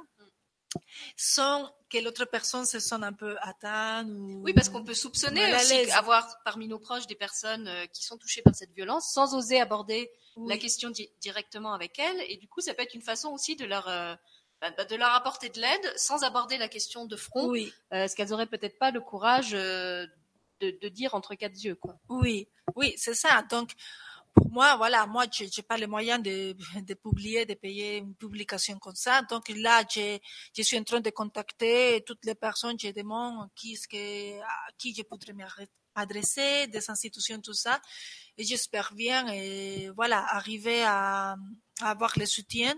sans 1.18 1.74
que 1.90 1.98
l'autre 1.98 2.26
personne 2.26 2.66
se 2.66 2.80
sente 2.80 3.04
un 3.04 3.14
peu 3.14 3.36
atteinte. 3.42 4.08
Ou 4.10 4.42
oui, 4.44 4.54
parce 4.54 4.70
qu'on 4.70 4.84
peut 4.84 4.94
soupçonner 4.94 5.56
aussi 5.56 5.92
avoir 5.92 6.28
parmi 6.44 6.68
nos 6.68 6.80
proches 6.80 7.08
des 7.08 7.16
personnes 7.16 7.68
euh, 7.68 7.86
qui 7.88 8.04
sont 8.04 8.18
touchées 8.18 8.42
par 8.42 8.54
cette 8.54 8.74
violence 8.74 9.12
sans 9.12 9.36
oser 9.36 9.60
aborder 9.60 10.12
oui. 10.36 10.50
la 10.50 10.58
question 10.58 10.90
di 10.90 11.10
directement 11.20 11.74
avec 11.74 11.98
elles. 11.98 12.24
Et 12.28 12.38
du 12.38 12.48
coup, 12.48 12.62
ça 12.62 12.74
peut 12.74 12.84
être 12.84 12.94
une 12.94 13.02
façon 13.02 13.30
aussi 13.30 13.56
de 13.56 13.66
leur 13.66 13.88
euh, 13.88 14.16
bah, 14.62 14.72
de 14.72 14.96
leur 14.98 15.14
apporter 15.14 15.48
de 15.48 15.62
l'aide 15.62 15.94
sans 15.96 16.24
aborder 16.24 16.58
la 16.58 16.68
question 16.68 17.06
de 17.06 17.16
front, 17.16 17.48
oui. 17.48 17.72
euh, 17.94 18.10
ce 18.10 18.16
qu'elles 18.16 18.34
auraient 18.34 18.46
peut-être 18.46 18.78
pas 18.78 18.92
le 18.92 19.00
courage 19.00 19.54
euh, 19.54 20.06
de, 20.60 20.78
de, 20.82 20.90
dire 20.90 21.16
entre 21.16 21.34
quatre 21.36 21.56
yeux. 21.56 21.76
Quoi. 21.76 21.98
Oui, 22.10 22.50
oui, 22.76 22.94
c'est 22.98 23.14
ça. 23.14 23.42
Donc 23.50 23.72
pour 24.34 24.52
moi, 24.52 24.76
voilà, 24.78 25.06
moi, 25.06 25.26
je 25.32 25.44
n'ai 25.44 25.64
pas 25.68 25.78
les 25.78 25.88
moyens 25.88 26.22
de, 26.22 26.56
de, 26.82 26.94
publier, 26.94 27.46
de 27.46 27.54
payer 27.56 27.98
une 27.98 28.16
publication 28.16 28.78
comme 28.80 28.96
ça. 28.96 29.22
Donc 29.24 29.50
là, 29.50 29.84
je, 29.90 30.18
je 30.56 30.62
suis 30.62 30.78
en 30.78 30.84
train 30.84 31.00
de 31.02 31.10
contacter 31.10 32.04
toutes 32.06 32.24
les 32.26 32.36
personnes. 32.36 32.78
Je 32.80 32.90
demande 32.90 33.50
qui 33.56 33.74
est-ce 33.74 33.88
que, 33.88 34.40
à 34.42 34.72
qui 34.78 34.94
je 34.96 35.04
pourrais 35.04 35.34
m'adresser, 35.96 36.68
des 36.68 36.90
institutions, 36.90 37.42
tout 37.42 37.54
ça. 37.54 37.82
Et 38.38 38.44
j'espère 38.44 38.94
bien, 38.94 39.28
et 39.28 39.90
voilà, 39.96 40.26
arriver 40.34 40.84
à, 40.84 41.36
à 41.82 41.90
avoir 41.90 42.14
le 42.18 42.26
soutien 42.26 42.74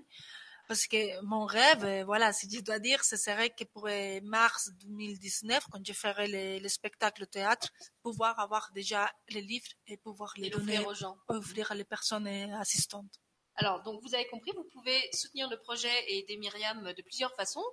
parce 0.72 0.88
que 0.88 1.22
mon 1.26 1.44
rêve, 1.44 2.06
voilà, 2.06 2.32
si 2.32 2.50
je 2.50 2.62
dois 2.62 2.80
dire, 2.80 3.04
ce 3.04 3.18
serait 3.18 3.50
que 3.50 3.66
pour 3.66 3.90
mars 4.24 4.70
2019, 4.86 5.66
quand 5.70 5.86
je 5.86 5.92
ferai 5.92 6.28
le, 6.30 6.64
le 6.64 6.70
spectacle 6.70 7.24
au 7.24 7.26
théâtre, 7.26 7.68
pouvoir 8.02 8.40
avoir 8.40 8.72
déjà 8.72 9.12
les 9.28 9.42
livres 9.42 9.68
et 9.88 9.98
pouvoir 9.98 10.32
les 10.38 10.48
et 10.48 10.50
donner 10.50 10.80
aux 10.86 10.94
gens, 10.94 11.18
offrir 11.28 11.74
à 11.74 11.76
les 11.76 11.84
personnes 11.84 12.26
assistantes. 12.54 13.20
Alors, 13.56 13.84
donc 13.84 14.02
vous 14.02 14.16
avez 14.16 14.26
compris, 14.30 14.54
vous 14.56 14.64
pouvez 14.64 14.98
soutenir 15.12 15.50
le 15.50 15.58
projet 15.58 15.92
et 16.08 16.20
aider 16.20 16.38
Myriam 16.38 16.94
de 16.94 17.02
plusieurs 17.02 17.36
façons. 17.36 17.66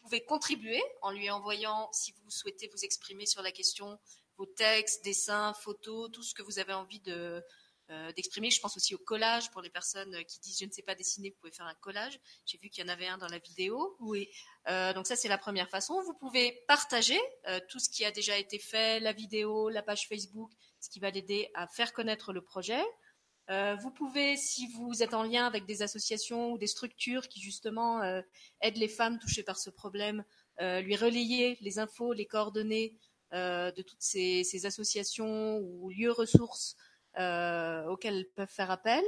Vous 0.00 0.04
pouvez 0.04 0.24
contribuer 0.24 0.82
en 1.02 1.10
lui 1.10 1.28
envoyant, 1.28 1.90
si 1.92 2.12
vous 2.12 2.30
souhaitez 2.30 2.70
vous 2.72 2.82
exprimer 2.82 3.26
sur 3.26 3.42
la 3.42 3.52
question, 3.52 3.98
vos 4.38 4.46
textes, 4.46 5.04
dessins, 5.04 5.52
photos, 5.52 6.10
tout 6.12 6.22
ce 6.22 6.32
que 6.32 6.42
vous 6.42 6.58
avez 6.58 6.72
envie 6.72 7.00
de, 7.00 7.44
euh, 7.90 8.12
d'exprimer. 8.12 8.50
Je 8.50 8.60
pense 8.60 8.76
aussi 8.76 8.94
au 8.94 8.98
collage 8.98 9.50
pour 9.50 9.62
les 9.62 9.70
personnes 9.70 10.14
qui 10.26 10.40
disent 10.40 10.58
je 10.58 10.66
ne 10.66 10.70
sais 10.70 10.82
pas 10.82 10.94
dessiner, 10.94 11.30
vous 11.30 11.36
pouvez 11.40 11.52
faire 11.52 11.64
un 11.64 11.74
collage. 11.76 12.20
J'ai 12.44 12.58
vu 12.58 12.68
qu'il 12.68 12.84
y 12.84 12.86
en 12.86 12.92
avait 12.92 13.06
un 13.06 13.16
dans 13.16 13.28
la 13.28 13.38
vidéo. 13.38 13.96
Oui. 13.98 14.28
Euh, 14.68 14.92
donc 14.92 15.06
ça 15.06 15.16
c'est 15.16 15.28
la 15.28 15.38
première 15.38 15.70
façon. 15.70 16.02
Vous 16.02 16.12
pouvez 16.12 16.62
partager 16.68 17.18
euh, 17.46 17.60
tout 17.70 17.78
ce 17.78 17.88
qui 17.88 18.04
a 18.04 18.10
déjà 18.10 18.36
été 18.36 18.58
fait, 18.58 19.00
la 19.00 19.12
vidéo, 19.12 19.70
la 19.70 19.82
page 19.82 20.06
Facebook, 20.06 20.50
ce 20.80 20.90
qui 20.90 21.00
va 21.00 21.08
l'aider 21.08 21.48
à 21.54 21.66
faire 21.66 21.94
connaître 21.94 22.34
le 22.34 22.42
projet. 22.42 22.82
Vous 23.80 23.90
pouvez, 23.90 24.36
si 24.36 24.66
vous 24.74 25.02
êtes 25.02 25.14
en 25.14 25.22
lien 25.22 25.46
avec 25.46 25.64
des 25.64 25.80
associations 25.80 26.52
ou 26.52 26.58
des 26.58 26.66
structures 26.66 27.28
qui 27.28 27.40
justement 27.40 28.02
aident 28.60 28.76
les 28.76 28.88
femmes 28.88 29.18
touchées 29.18 29.42
par 29.42 29.56
ce 29.56 29.70
problème, 29.70 30.22
lui 30.60 30.96
relayer 30.96 31.56
les 31.62 31.78
infos, 31.78 32.12
les 32.12 32.26
coordonnées 32.26 32.98
de 33.32 33.80
toutes 33.80 34.02
ces, 34.02 34.44
ces, 34.44 34.66
associations 34.66 35.60
ou 35.60 35.88
lieux 35.88 36.12
ressources 36.12 36.76
euh, 37.18 37.86
auxquels 37.86 38.16
elles 38.16 38.28
peuvent 38.34 38.50
faire 38.50 38.70
appel. 38.70 39.02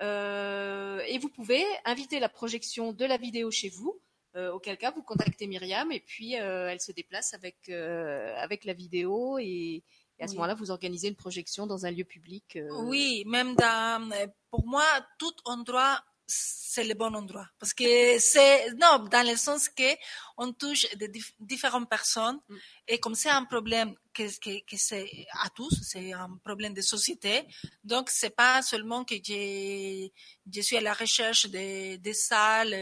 Euh, 0.00 1.00
et 1.06 1.18
vous 1.18 1.28
pouvez 1.28 1.64
inviter 1.84 2.20
la 2.20 2.28
projection 2.28 2.92
de 2.92 3.04
la 3.04 3.16
vidéo 3.16 3.50
chez 3.50 3.68
vous, 3.68 4.00
euh, 4.36 4.52
auquel 4.52 4.78
cas 4.78 4.92
vous 4.92 5.02
contactez 5.02 5.46
Myriam 5.46 5.90
et 5.90 6.00
puis 6.00 6.34
elle 6.34 6.80
se 6.80 6.92
déplace 6.92 7.34
avec, 7.34 7.68
avec 7.68 8.64
la 8.64 8.74
vidéo 8.74 9.38
et, 9.38 9.82
et 10.18 10.24
à 10.24 10.26
ce 10.26 10.32
oui. 10.32 10.38
moment-là, 10.38 10.54
vous 10.54 10.70
organisez 10.70 11.08
une 11.08 11.16
projection 11.16 11.66
dans 11.66 11.86
un 11.86 11.90
lieu 11.90 12.04
public. 12.04 12.56
Euh... 12.56 12.68
Oui, 12.84 13.24
même 13.26 13.54
dans, 13.54 14.10
pour 14.50 14.66
moi, 14.66 14.84
tout 15.18 15.34
endroit, 15.44 16.02
c'est 16.26 16.84
le 16.84 16.94
bon 16.94 17.14
endroit. 17.14 17.46
Parce 17.58 17.72
que 17.72 18.18
c'est, 18.18 18.72
non, 18.74 19.06
dans 19.10 19.26
le 19.26 19.36
sens 19.36 19.68
que 19.68 19.96
on 20.36 20.52
touche 20.52 20.86
de 20.96 21.06
dif 21.06 21.32
différentes 21.38 21.88
personnes 21.88 22.38
mm. 22.48 22.56
et 22.88 22.98
comme 22.98 23.14
c'est 23.14 23.30
un 23.30 23.44
problème 23.44 23.94
que, 24.18 24.38
que, 24.40 24.64
que 24.64 24.76
c'est 24.76 25.26
à 25.44 25.48
tous, 25.50 25.74
c'est 25.82 26.12
un 26.12 26.30
problème 26.44 26.74
de 26.74 26.80
société. 26.80 27.46
Donc, 27.84 28.10
c'est 28.10 28.34
pas 28.34 28.62
seulement 28.62 29.04
que 29.04 29.14
je, 29.14 30.08
je 30.52 30.60
suis 30.60 30.76
à 30.76 30.80
la 30.80 30.92
recherche 30.92 31.46
des 31.46 31.98
de 31.98 32.12
salles 32.12 32.74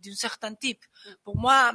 d'un 0.00 0.14
certain 0.14 0.54
type. 0.54 0.82
Pour 1.22 1.36
moi, 1.36 1.72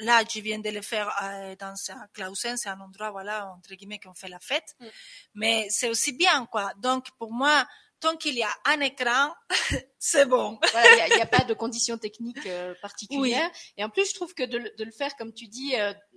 là, 0.00 0.22
je 0.28 0.40
viens 0.40 0.58
de 0.58 0.70
le 0.70 0.82
faire 0.82 1.08
euh, 1.22 1.56
dans 1.56 1.74
un 1.90 2.06
Clausen, 2.12 2.56
c'est 2.56 2.68
un 2.68 2.80
endroit, 2.80 3.10
voilà, 3.10 3.50
entre 3.56 3.74
guillemets, 3.74 3.98
qu'on 3.98 4.14
fait 4.14 4.28
la 4.28 4.40
fête. 4.40 4.74
Mm. 4.80 4.86
Mais 5.34 5.66
c'est 5.70 5.88
aussi 5.88 6.12
bien, 6.12 6.46
quoi. 6.46 6.72
Donc, 6.76 7.10
pour 7.18 7.32
moi, 7.32 7.66
tant 8.00 8.16
qu'il 8.16 8.34
y 8.34 8.42
a 8.42 8.50
un 8.66 8.80
écran, 8.80 9.32
c'est 9.98 10.26
bon. 10.26 10.58
Il 10.62 10.70
voilà, 10.72 11.06
n'y 11.08 11.20
a, 11.20 11.22
a, 11.22 11.26
pas 11.26 11.44
de 11.44 11.54
conditions 11.54 11.96
techniques 11.96 12.46
euh, 12.46 12.74
particulières. 12.82 13.50
Oui. 13.52 13.72
Et 13.78 13.84
en 13.84 13.88
plus, 13.88 14.10
je 14.10 14.14
trouve 14.14 14.34
que 14.34 14.42
de, 14.42 14.58
de, 14.76 14.84
le 14.84 14.90
faire, 14.90 15.16
comme 15.16 15.32
tu 15.32 15.46
dis, 15.46 15.76
euh, 15.76 15.92
euh, 15.92 16.11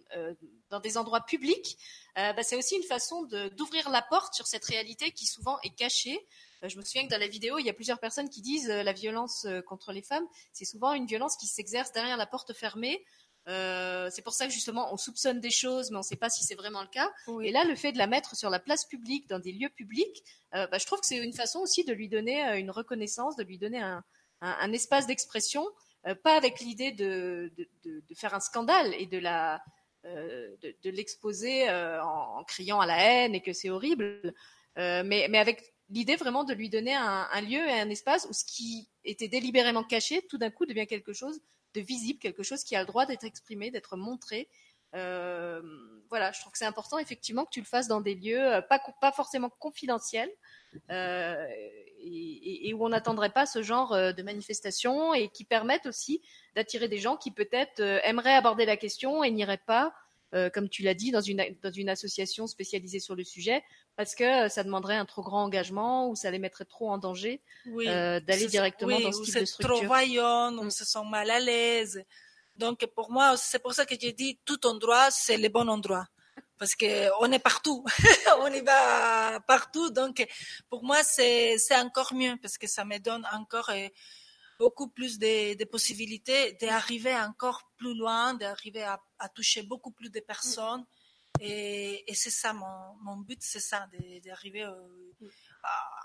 dans 0.70 0.80
des 0.80 0.98
endroits 0.98 1.22
publics, 1.22 1.78
bah, 2.16 2.44
c'est 2.44 2.56
aussi 2.56 2.76
une 2.76 2.84
façon 2.84 3.24
d'ouvrir 3.58 3.90
la 3.90 4.02
porte 4.02 4.34
sur 4.34 4.48
cette 4.48 4.66
réalité 4.66 5.12
qui 5.12 5.26
souvent 5.26 5.58
est 5.64 5.76
cachée. 5.76 6.20
je 6.64 6.78
me 6.78 6.84
souviens 6.84 7.06
que 7.06 7.12
dans 7.12 7.20
la 7.20 7.28
vidéo, 7.28 7.58
il 7.58 7.66
y 7.66 7.70
a 7.70 7.74
plusieurs 7.74 8.00
personnes 8.00 8.30
qui 8.30 8.42
disent 8.42 8.68
la 8.68 8.94
violence 8.94 9.48
contre 9.68 9.92
les 9.92 10.02
femmes, 10.02 10.26
c'est 10.54 10.66
souvent 10.66 10.94
une 10.94 11.06
violence 11.06 11.38
qui 11.38 11.48
s'exerce 11.48 11.92
derrière 11.92 12.18
la 12.18 12.28
porte 12.28 12.54
fermée. 12.54 13.04
Euh, 13.48 14.10
c'est 14.12 14.24
pour 14.24 14.34
ça 14.34 14.48
que 14.48 14.54
justement 14.54 14.92
on 14.92 14.98
soupçonne 14.98 15.40
des 15.40 15.52
choses, 15.52 15.92
mais 15.92 15.98
on 15.98 16.00
ne 16.00 16.06
sait 16.06 16.16
pas 16.16 16.30
si 16.30 16.44
c'est 16.44 16.56
vraiment 16.56 16.82
le 16.82 16.88
cas. 16.88 17.12
Oui. 17.28 17.48
Et 17.48 17.52
là, 17.52 17.64
le 17.64 17.76
fait 17.76 17.92
de 17.92 17.98
la 17.98 18.08
mettre 18.08 18.36
sur 18.36 18.50
la 18.50 18.60
place 18.60 18.86
publique, 18.86 19.28
dans 19.30 19.40
des 19.40 19.52
lieux 19.52 19.70
publics, 19.70 20.24
euh, 20.56 20.68
bah, 20.68 20.78
je 20.78 20.86
trouve 20.86 21.00
que 21.00 21.06
c'est 21.06 21.24
une 21.24 21.34
façon 21.34 21.60
aussi 21.60 21.84
de 21.84 21.94
lui 21.94 22.10
donner 22.10 22.48
euh, 22.48 22.58
une 22.58 22.72
reconnaissance, 22.72 23.36
de 23.36 23.44
lui 23.44 23.58
donner 23.58 23.82
un, 23.82 24.04
un, 24.42 24.58
un 24.60 24.74
espace 24.74 25.06
d'expression, 25.06 25.66
euh, 26.08 26.16
pas 26.16 26.36
avec 26.36 26.60
l'idée 26.60 26.92
de, 26.92 27.52
de, 27.58 27.68
de, 27.84 28.04
de, 28.08 28.16
faire 28.16 28.34
un 28.34 28.40
scandale 28.40 28.94
et 28.96 29.06
de 29.06 29.20
la 29.20 29.62
euh, 30.06 30.56
de, 30.62 30.90
l'exposer 30.90 31.70
en, 31.70 32.40
en, 32.40 32.44
criant 32.44 32.80
à 32.80 32.86
la 32.86 32.98
haine 32.98 33.36
et 33.36 33.42
que 33.42 33.54
c'est 33.54 33.70
horrible, 33.70 34.34
mais, 34.78 35.28
mais 35.30 35.38
avec 35.38 35.76
l'idée 35.90 36.16
vraiment 36.16 36.44
de 36.44 36.54
lui 36.54 36.70
donner 36.70 36.94
un, 36.96 37.42
lieu 37.42 37.68
et 37.68 37.80
un 37.80 37.90
espace 37.90 38.28
où 38.30 38.34
ce 38.34 38.44
qui 38.44 38.90
était 39.04 39.28
délibérément 39.28 39.84
caché, 39.84 40.26
tout 40.28 40.38
d'un 40.38 40.50
coup 40.50 40.66
devient 40.66 40.88
quelque 40.88 41.14
chose 41.14 41.40
de 41.74 41.82
visible, 41.82 42.20
quelque 42.20 42.44
chose 42.44 42.64
qui 42.64 42.76
a 42.76 42.80
le 42.80 42.88
droit 42.88 43.06
d'être 43.06 43.24
exprimé, 43.24 43.70
d'être 43.70 43.98
montré. 43.98 44.50
Euh, 44.96 45.62
voilà, 46.10 46.32
je 46.32 46.40
trouve 46.40 46.54
que 46.54 46.58
c'est 46.58 46.66
important 46.66 46.98
effectivement 46.98 47.46
que 47.46 47.52
tu 47.52 47.60
le 47.60 47.66
fasses 47.66 47.88
dans 47.88 48.02
des 48.02 48.16
lieux 48.16 48.62
pas, 48.70 48.80
pas 49.02 49.12
forcément 49.12 49.50
confidentiels 49.50 50.32
euh, 50.92 51.48
et, 52.00 52.70
et, 52.70 52.74
où 52.74 52.86
on 52.86 52.90
n'attendrait 52.90 53.32
pas 53.32 53.46
ce 53.46 53.62
genre 53.64 53.94
euh, 53.94 54.12
de 54.12 54.24
manifestations 54.24 55.14
et 55.14 55.30
qui 55.30 55.44
permettent 55.44 55.86
aussi 55.86 56.22
d'attirer 56.56 56.88
des 56.88 56.98
gens 56.98 57.18
qui 57.18 57.32
peut-être 57.32 57.80
euh, 57.80 58.00
aimeraient 58.04 58.36
aborder 58.36 58.66
la 58.66 58.78
question 58.78 59.24
et 59.24 59.32
n'iraient 59.32 59.62
pas, 59.66 59.94
euh, 60.34 60.50
comme 60.50 60.70
tu 60.70 60.84
l'as 60.84 60.94
dit, 60.94 61.12
dans 61.12 61.22
une, 61.22 61.44
dans 61.64 61.72
une 61.72 61.90
association 61.90 62.48
spécialisée 62.48 63.00
sur 63.00 63.16
le 63.16 63.24
sujet 63.24 63.64
parce 63.96 64.16
que 64.16 64.50
ça 64.50 64.64
demanderait 64.64 64.98
un 64.98 65.06
trop 65.06 65.22
grand 65.22 65.44
engagement 65.44 66.10
ou 66.10 66.16
ça 66.16 66.32
les 66.32 66.40
mettrait 66.40 66.66
trop 66.66 66.90
en 66.90 66.98
danger 66.98 67.42
oui, 67.68 67.88
euh, 67.88 68.20
d'aller 68.20 68.48
directement 68.48 68.98
oui, 68.98 69.04
dans 69.04 69.12
ce 69.12 69.24
type 69.24 69.40
de 69.40 69.46
structure. 69.46 69.76
C'est 69.76 69.82
trop 69.82 69.88
voyant, 69.88 70.58
on 70.58 70.70
se 70.70 70.86
sent 70.86 71.06
mal 71.10 71.30
à 71.30 71.40
l'aise. 71.40 72.04
Donc 72.58 72.86
pour 72.96 73.12
moi, 73.12 73.36
c'est 73.38 73.60
pour 73.60 73.74
ça 73.74 73.86
que 73.86 73.96
j'ai 74.00 74.14
dit 74.14 74.40
tout 74.46 74.66
endroit, 74.68 75.10
c'est 75.12 75.38
le 75.38 75.50
bon 75.50 75.70
endroit. 75.70 76.08
Parce 76.58 76.76
que 76.76 77.10
on 77.22 77.32
est 77.32 77.40
partout, 77.40 77.84
on 78.40 78.48
y 78.48 78.62
va 78.62 79.40
partout. 79.48 79.90
Donc 79.90 80.26
pour 80.70 80.84
moi, 80.84 81.04
c'est 81.04 81.58
c'est 81.58 81.78
encore 81.78 82.14
mieux 82.14 82.38
parce 82.42 82.58
que 82.58 82.68
ça 82.68 82.86
me 82.86 82.98
donne 82.98 83.28
encore 83.34 83.70
euh, 83.70 83.88
beaucoup 84.60 84.90
plus 84.90 85.20
de, 85.20 85.56
de 85.56 85.66
possibilités 85.66 86.54
d'arriver 86.62 87.16
encore 87.16 87.72
plus 87.78 87.96
loin, 87.96 88.34
d'arriver 88.36 88.84
à, 88.84 89.02
à, 89.20 89.30
toucher 89.30 89.64
beaucoup 89.64 89.92
plus 89.92 90.10
de 90.10 90.20
personnes. 90.20 90.86
Et, 91.42 92.10
et 92.10 92.16
c'est 92.16 92.30
ça 92.30 92.54
mon, 92.54 92.66
mon 93.04 93.18
but, 93.18 93.40
c'est 93.42 93.60
ça, 93.60 93.88
d'arriver 94.24 94.64
euh, 94.64 94.74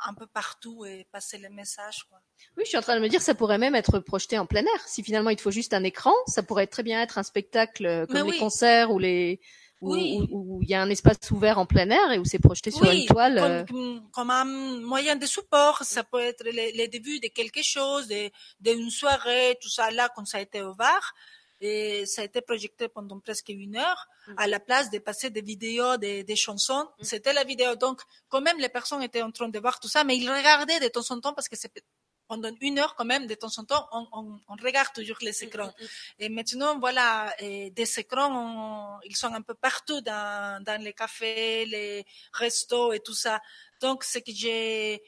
un 0.05 0.15
peu 0.15 0.27
partout 0.27 0.85
et 0.85 1.07
passer 1.13 1.39
les 1.39 1.49
messages. 1.49 2.03
Quoi. 2.09 2.19
Oui, 2.57 2.65
je 2.65 2.71
suis 2.71 2.79
en 2.79 2.83
train 2.83 2.97
de 2.97 3.01
me 3.01 3.09
dire, 3.09 3.23
ça 3.23 3.37
pourrait 3.37 3.59
même 3.59 3.77
être 3.77 4.01
projeté 4.01 4.39
en 4.39 4.47
plein 4.47 4.63
air. 4.63 4.89
Si 4.89 5.05
finalement 5.05 5.31
il 5.31 5.37
te 5.37 5.43
faut 5.43 5.53
juste 5.53 5.73
un 5.73 5.85
écran, 5.85 6.13
ça 6.27 6.43
pourrait 6.43 6.67
très 6.67 6.83
bien 6.83 7.01
être 7.01 7.19
un 7.19 7.23
spectacle 7.23 8.07
comme 8.09 8.29
les 8.29 8.39
concerts 8.39 8.91
ou 8.91 8.99
les 8.99 9.41
où, 9.81 9.93
oui. 9.93 10.29
il 10.63 10.69
y 10.69 10.75
a 10.75 10.83
un 10.83 10.91
espace 10.91 11.31
ouvert 11.31 11.59
en 11.59 11.67
plein 11.67 11.89
air 11.89 12.13
et 12.13 12.19
où 12.19 12.25
c'est 12.25 12.39
projeté 12.39 12.71
sur 12.71 12.83
oui, 12.83 13.03
une 13.03 13.07
toile. 13.07 13.65
Comme, 13.67 14.11
comme, 14.11 14.31
un 14.31 14.45
moyen 14.45 15.17
de 15.17 15.27
support, 15.27 15.83
ça 15.85 16.05
peut 16.05 16.21
être 16.21 16.45
le, 16.45 16.53
le 16.53 16.87
début 16.89 17.19
de 17.21 17.29
quelque 17.29 17.63
chose, 17.63 18.09
d'une 18.61 18.91
soirée, 18.91 19.57
tout 19.61 19.71
ça 19.71 19.91
là, 19.91 20.09
quand 20.15 20.27
ça 20.27 20.39
a 20.39 20.41
été 20.41 20.63
ouvert. 20.63 21.15
Et 21.61 22.07
ça 22.07 22.23
a 22.23 22.25
été 22.25 22.41
projeté 22.41 22.89
pendant 22.89 23.21
presque 23.21 23.51
une 23.51 23.77
heure, 23.77 24.09
mm. 24.29 24.35
à 24.39 24.47
la 24.47 24.61
place 24.61 24.91
de 24.91 24.99
passer 24.99 25.29
des 25.29 25.43
vidéos, 25.43 25.99
des, 25.99 26.25
des 26.25 26.37
chansons. 26.37 26.89
Mm. 26.99 27.05
C'était 27.05 27.33
la 27.35 27.45
vidéo. 27.45 27.77
Donc, 27.77 28.01
quand 28.29 28.41
même, 28.41 28.59
les 28.59 28.71
personnes 28.71 29.03
étaient 29.03 29.23
en 29.23 29.31
train 29.31 29.49
de 29.49 29.59
voir 29.59 29.79
tout 29.79 29.89
ça, 29.89 30.03
mais 30.03 30.17
ils 30.17 30.31
regardaient 30.31 30.81
de 30.81 30.89
temps 30.89 31.05
en 31.11 31.21
temps 31.21 31.35
parce 31.35 31.49
que 31.49 31.57
c'est 31.57 31.73
pendant 32.31 32.55
une 32.61 32.79
heure 32.79 32.95
quand 32.97 33.09
même, 33.15 33.27
de 33.27 33.37
temps 33.43 33.57
en 33.61 33.65
temps, 33.65 33.85
on, 33.91 34.07
on, 34.19 34.25
on 34.53 34.57
regarde 34.69 34.93
toujours 34.99 35.21
les 35.29 35.37
mm, 35.41 35.45
écrans. 35.47 35.73
Mm, 35.79 35.85
mm. 35.85 36.23
Et 36.23 36.29
maintenant, 36.29 36.79
voilà, 36.79 37.11
et 37.41 37.71
des 37.71 37.91
écrans, 38.03 38.31
on, 38.45 39.01
ils 39.11 39.17
sont 39.17 39.33
un 39.41 39.45
peu 39.49 39.55
partout 39.69 40.01
dans, 40.01 40.63
dans 40.69 40.81
les 40.81 40.95
cafés, 41.03 41.67
les 41.67 42.07
restos 42.33 42.93
et 42.93 43.01
tout 43.01 43.19
ça. 43.25 43.37
Donc, 43.81 44.05
ce 44.05 44.19
que 44.21 44.33
j'ai, 44.43 45.03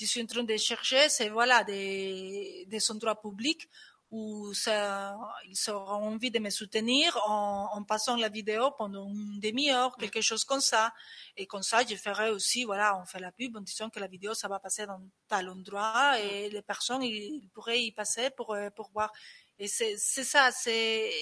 je 0.00 0.06
suis 0.06 0.22
en 0.22 0.26
train 0.26 0.44
de 0.44 0.56
chercher, 0.56 1.08
c'est 1.08 1.30
voilà 1.38 1.64
des, 1.64 2.64
des 2.72 2.90
endroits 2.92 3.20
publics 3.20 3.64
où 4.10 4.54
ça, 4.54 5.16
ils 5.46 5.70
auront 5.70 6.14
envie 6.14 6.30
de 6.30 6.38
me 6.38 6.48
soutenir 6.50 7.16
en, 7.26 7.68
en 7.72 7.84
passant 7.84 8.16
la 8.16 8.30
vidéo 8.30 8.70
pendant 8.78 9.06
une 9.08 9.38
demi-heure, 9.38 9.96
quelque 9.98 10.22
chose 10.22 10.44
comme 10.44 10.60
ça. 10.60 10.92
Et 11.36 11.46
comme 11.46 11.62
ça, 11.62 11.84
je 11.86 11.94
ferai 11.94 12.30
aussi, 12.30 12.64
voilà, 12.64 12.98
on 12.98 13.04
fait 13.04 13.20
la 13.20 13.32
pub 13.32 13.56
en 13.56 13.60
disant 13.60 13.90
que 13.90 14.00
la 14.00 14.06
vidéo, 14.06 14.32
ça 14.32 14.48
va 14.48 14.60
passer 14.60 14.86
dans 14.86 15.00
tel 15.28 15.48
endroit 15.50 16.18
et 16.20 16.48
les 16.48 16.62
personnes, 16.62 17.02
ils, 17.02 17.42
ils 17.42 17.50
pourraient 17.50 17.82
y 17.82 17.92
passer 17.92 18.30
pour, 18.30 18.54
euh, 18.54 18.70
pour 18.70 18.90
voir. 18.92 19.12
Et 19.58 19.68
c'est, 19.68 19.96
ça, 19.98 20.50
c'est, 20.52 21.12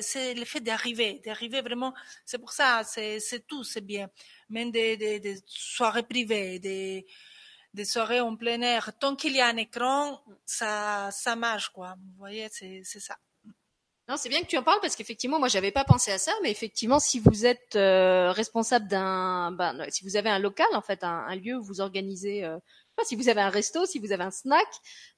c'est 0.00 0.34
le 0.34 0.44
fait 0.44 0.60
d'arriver, 0.60 1.20
d'arriver 1.24 1.60
vraiment, 1.60 1.92
c'est 2.24 2.38
pour 2.38 2.52
ça, 2.52 2.82
c'est, 2.84 3.20
c'est 3.20 3.46
tout, 3.46 3.64
c'est 3.64 3.80
bien. 3.84 4.08
Même 4.48 4.70
des, 4.70 4.96
des, 4.96 5.20
des 5.20 5.36
soirées 5.46 6.02
privées, 6.02 6.58
des, 6.58 7.06
des 7.74 7.84
soirées 7.84 8.20
en 8.20 8.36
plein 8.36 8.60
air, 8.62 8.92
tant 8.98 9.16
qu'il 9.16 9.34
y 9.34 9.40
a 9.40 9.46
un 9.48 9.56
écran, 9.56 10.22
ça, 10.44 11.10
ça 11.12 11.36
marche, 11.36 11.70
quoi. 11.70 11.96
Vous 11.98 12.18
voyez, 12.18 12.48
c'est, 12.50 12.82
ça. 12.84 13.16
Non, 14.10 14.16
c'est 14.18 14.28
bien 14.28 14.40
que 14.40 14.46
tu 14.46 14.58
en 14.58 14.64
parles 14.64 14.80
parce 14.82 14.96
qu'effectivement, 14.96 15.38
moi, 15.38 15.46
j'avais 15.46 15.70
pas 15.70 15.84
pensé 15.84 16.10
à 16.10 16.18
ça, 16.18 16.32
mais 16.42 16.50
effectivement, 16.50 16.98
si 16.98 17.20
vous 17.20 17.46
êtes 17.46 17.76
euh, 17.76 18.32
responsable 18.32 18.88
d'un, 18.88 19.52
ben, 19.52 19.86
si 19.88 20.02
vous 20.02 20.16
avez 20.16 20.28
un 20.28 20.40
local, 20.40 20.66
en 20.74 20.82
fait, 20.82 21.04
un, 21.04 21.24
un 21.28 21.36
lieu 21.36 21.56
où 21.56 21.62
vous 21.62 21.80
organisez 21.80 22.44
euh, 22.44 22.58
si 23.04 23.16
vous 23.16 23.28
avez 23.28 23.40
un 23.40 23.48
resto, 23.50 23.86
si 23.86 23.98
vous 23.98 24.12
avez 24.12 24.24
un 24.24 24.30
snack. 24.30 24.66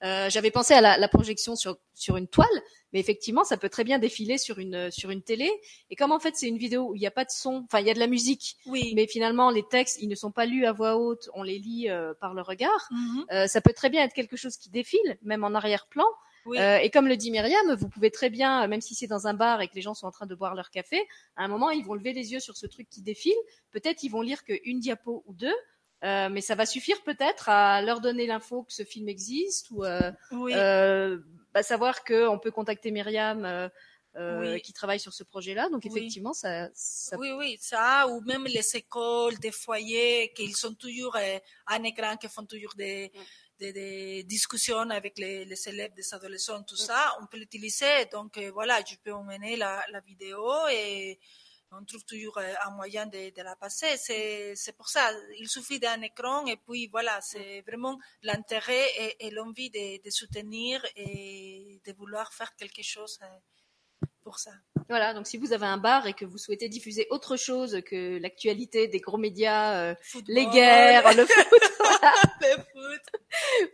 Euh, 0.05 0.31
J'avais 0.31 0.50
pensé 0.50 0.74
à 0.74 0.81
la, 0.81 0.98
la, 0.98 1.09
projection 1.09 1.57
sur 1.57 1.76
sur 1.94 2.16
une 2.16 2.28
toile, 2.28 2.46
mais 2.92 3.00
effectivement, 3.00 3.44
ça 3.44 3.57
peut 3.57 3.68
très 3.68 3.85
bien 3.85 3.98
défiler 3.98 4.38
sur 4.38 4.59
une 4.59 4.90
sur 4.90 5.11
une 5.11 5.22
télé. 5.22 5.50
Et 5.90 5.96
comme 5.96 6.12
en 6.12 6.20
fait 6.20 6.37
c'est 6.37 6.48
une 6.48 6.59
vidéo 6.59 6.90
où 6.90 6.94
il 6.94 7.00
n'y 7.00 7.07
a 7.07 7.11
pas 7.11 7.24
de 7.24 7.31
son, 7.31 7.64
enfin 7.64 7.81
il 7.81 7.87
y 7.87 7.90
a 7.90 7.94
de 7.94 7.98
la 7.98 8.07
musique, 8.07 8.57
oui. 8.66 8.92
mais 8.94 9.07
finalement 9.07 9.50
les 9.50 9.64
textes 9.68 9.98
ils 10.00 10.09
ne 10.09 10.14
sont 10.14 10.31
pas 10.33 10.46
lus 10.46 10.66
à 10.66 10.72
voix 10.72 10.96
haute, 10.96 11.28
on 11.35 11.42
les 11.42 11.59
lit 11.59 11.90
euh, 11.90 12.14
par 12.20 12.35
le 12.35 12.42
regard. 12.42 12.88
Mm 12.90 12.96
-hmm. 12.96 13.48
ça 13.48 13.61
peut 13.61 13.72
très 13.74 13.90
bien 13.90 14.02
être 14.05 14.14
quelque 14.14 14.37
chose 14.37 14.57
qui 14.57 14.70
défile, 14.70 15.18
même 15.22 15.44
en 15.44 15.55
arrière-plan. 15.55 16.07
Oui. 16.46 16.59
Euh, 16.59 16.78
et 16.78 16.90
comme 16.90 17.07
le 17.09 17.16
dit 17.16 17.31
Myriam, 17.31 17.74
vous 17.74 17.88
pouvez 17.88 18.11
très 18.11 18.31
bien, 18.31 18.66
même 18.66 18.81
si 18.81 18.94
c'est 18.94 19.07
dans 19.07 19.26
un 19.26 19.35
bar 19.35 19.61
et 19.61 19.68
que 19.68 19.74
les 19.74 19.83
gens 19.83 19.94
sont 19.94 20.07
en 20.07 20.11
train 20.11 20.26
de 20.26 20.35
boire 20.35 20.55
leur 20.55 20.70
café, 20.70 21.07
à 21.37 21.44
un 21.44 21.48
moment 21.48 21.70
ils 21.70 21.85
vont 21.85 21.94
lever 21.94 22.12
les 22.12 22.33
yeux 22.33 22.40
sur 22.40 22.57
ce 22.57 22.66
truc 22.66 22.88
qui 22.88 23.02
défile. 23.02 23.37
Peut-être 23.70 24.02
ils 24.02 24.09
vont 24.09 24.22
lire 24.22 24.44
qu'une 24.44 24.81
diapo 24.81 25.22
ou 25.26 25.35
deux, 25.35 25.55
euh, 26.05 26.28
mais 26.31 26.40
ça 26.40 26.55
va 26.55 26.66
suffire 26.66 27.00
peut-être 27.02 27.48
à 27.48 27.81
leur 27.83 28.00
donner 28.00 28.26
l'info 28.26 28.64
que 28.64 28.72
ce 28.72 28.83
film 28.83 29.09
existe 29.09 29.70
ou 29.70 29.85
euh, 29.85 30.11
oui. 30.33 30.52
euh, 30.55 31.18
bah, 31.55 31.62
savoir 31.62 32.02
qu'on 32.02 32.38
peut 32.40 32.50
contacter 32.50 32.90
Myriam 32.90 33.44
euh, 33.44 33.68
euh, 34.16 34.55
oui. 34.55 34.61
qui 34.61 34.72
travaille 34.72 35.00
sur 35.00 35.12
ce 35.12 35.22
projet-là. 35.22 35.68
Donc 35.70 35.87
effectivement, 35.87 36.31
oui. 36.31 36.37
ça, 36.37 36.68
ça, 36.74 37.16
Oui, 37.18 37.31
oui, 37.33 37.57
ça, 37.61 38.09
ou 38.09 38.20
même 38.22 38.44
les 38.44 38.76
écoles, 38.76 39.38
des 39.38 39.52
foyers, 39.52 40.33
qu'ils 40.35 40.57
sont 40.57 40.74
toujours 40.74 41.16
euh, 41.16 41.38
un 41.68 41.83
écran, 41.85 42.16
qui 42.16 42.28
font 42.28 42.44
toujours 42.44 42.74
des, 42.76 43.11
des, 43.62 43.72
des, 43.72 44.25
discussions 44.25 44.90
avec 44.90 45.18
les, 45.18 45.44
les 45.44 45.68
élèves, 45.68 45.94
des 45.94 46.14
adolescents, 46.14 46.62
tout 46.64 46.77
ça, 46.77 47.16
on 47.20 47.27
peut 47.27 47.38
l'utiliser. 47.38 48.07
Donc 48.12 48.38
voilà, 48.53 48.81
je 48.88 48.96
peux 49.03 49.12
emmener 49.12 49.57
la, 49.57 49.85
la 49.94 50.01
vidéo 50.01 50.44
et 50.70 51.18
on 51.72 51.85
trouve 51.85 52.05
toujours 52.05 52.38
euh, 52.38 52.53
un 52.66 52.70
moyen 52.70 53.07
de, 53.07 53.35
de 53.35 53.42
la 53.42 53.57
passer. 53.57 53.96
C'est 53.96 54.77
pour 54.77 54.88
ça, 54.88 55.11
il 55.38 55.48
suffit 55.48 55.79
d'un 55.79 56.01
écran 56.03 56.46
et 56.46 56.57
puis 56.57 56.88
voilà, 56.88 57.20
c'est 57.20 57.62
vraiment 57.62 57.98
l'intérêt 58.22 58.87
et, 58.98 59.27
et 59.27 59.31
l'envie 59.31 59.70
de, 59.70 60.03
de, 60.03 60.11
soutenir 60.11 60.85
et 60.96 61.81
de 61.85 61.92
vouloir 61.92 62.33
faire 62.33 62.55
quelque 62.57 62.83
chose 62.83 63.18
euh, 63.22 63.27
pour 64.33 64.38
ça. 64.38 64.53
Voilà, 64.88 65.12
donc 65.12 65.27
si 65.27 65.37
vous 65.37 65.53
avez 65.53 65.66
un 65.66 65.77
bar 65.77 66.07
et 66.07 66.14
que 66.14 66.25
vous 66.25 66.38
souhaitez 66.38 66.71
diffuser 66.71 67.07
autre 67.11 67.37
chose 67.37 67.83
que 67.85 68.18
l'actualité 68.18 68.88
des 68.88 68.99
gros 68.99 69.18
médias, 69.18 69.75
euh, 69.75 69.95
les 70.27 70.47
guerres, 70.47 71.14
le 71.14 71.27
foot, 71.27 71.62
le 72.40 72.57
foot, 72.57 73.21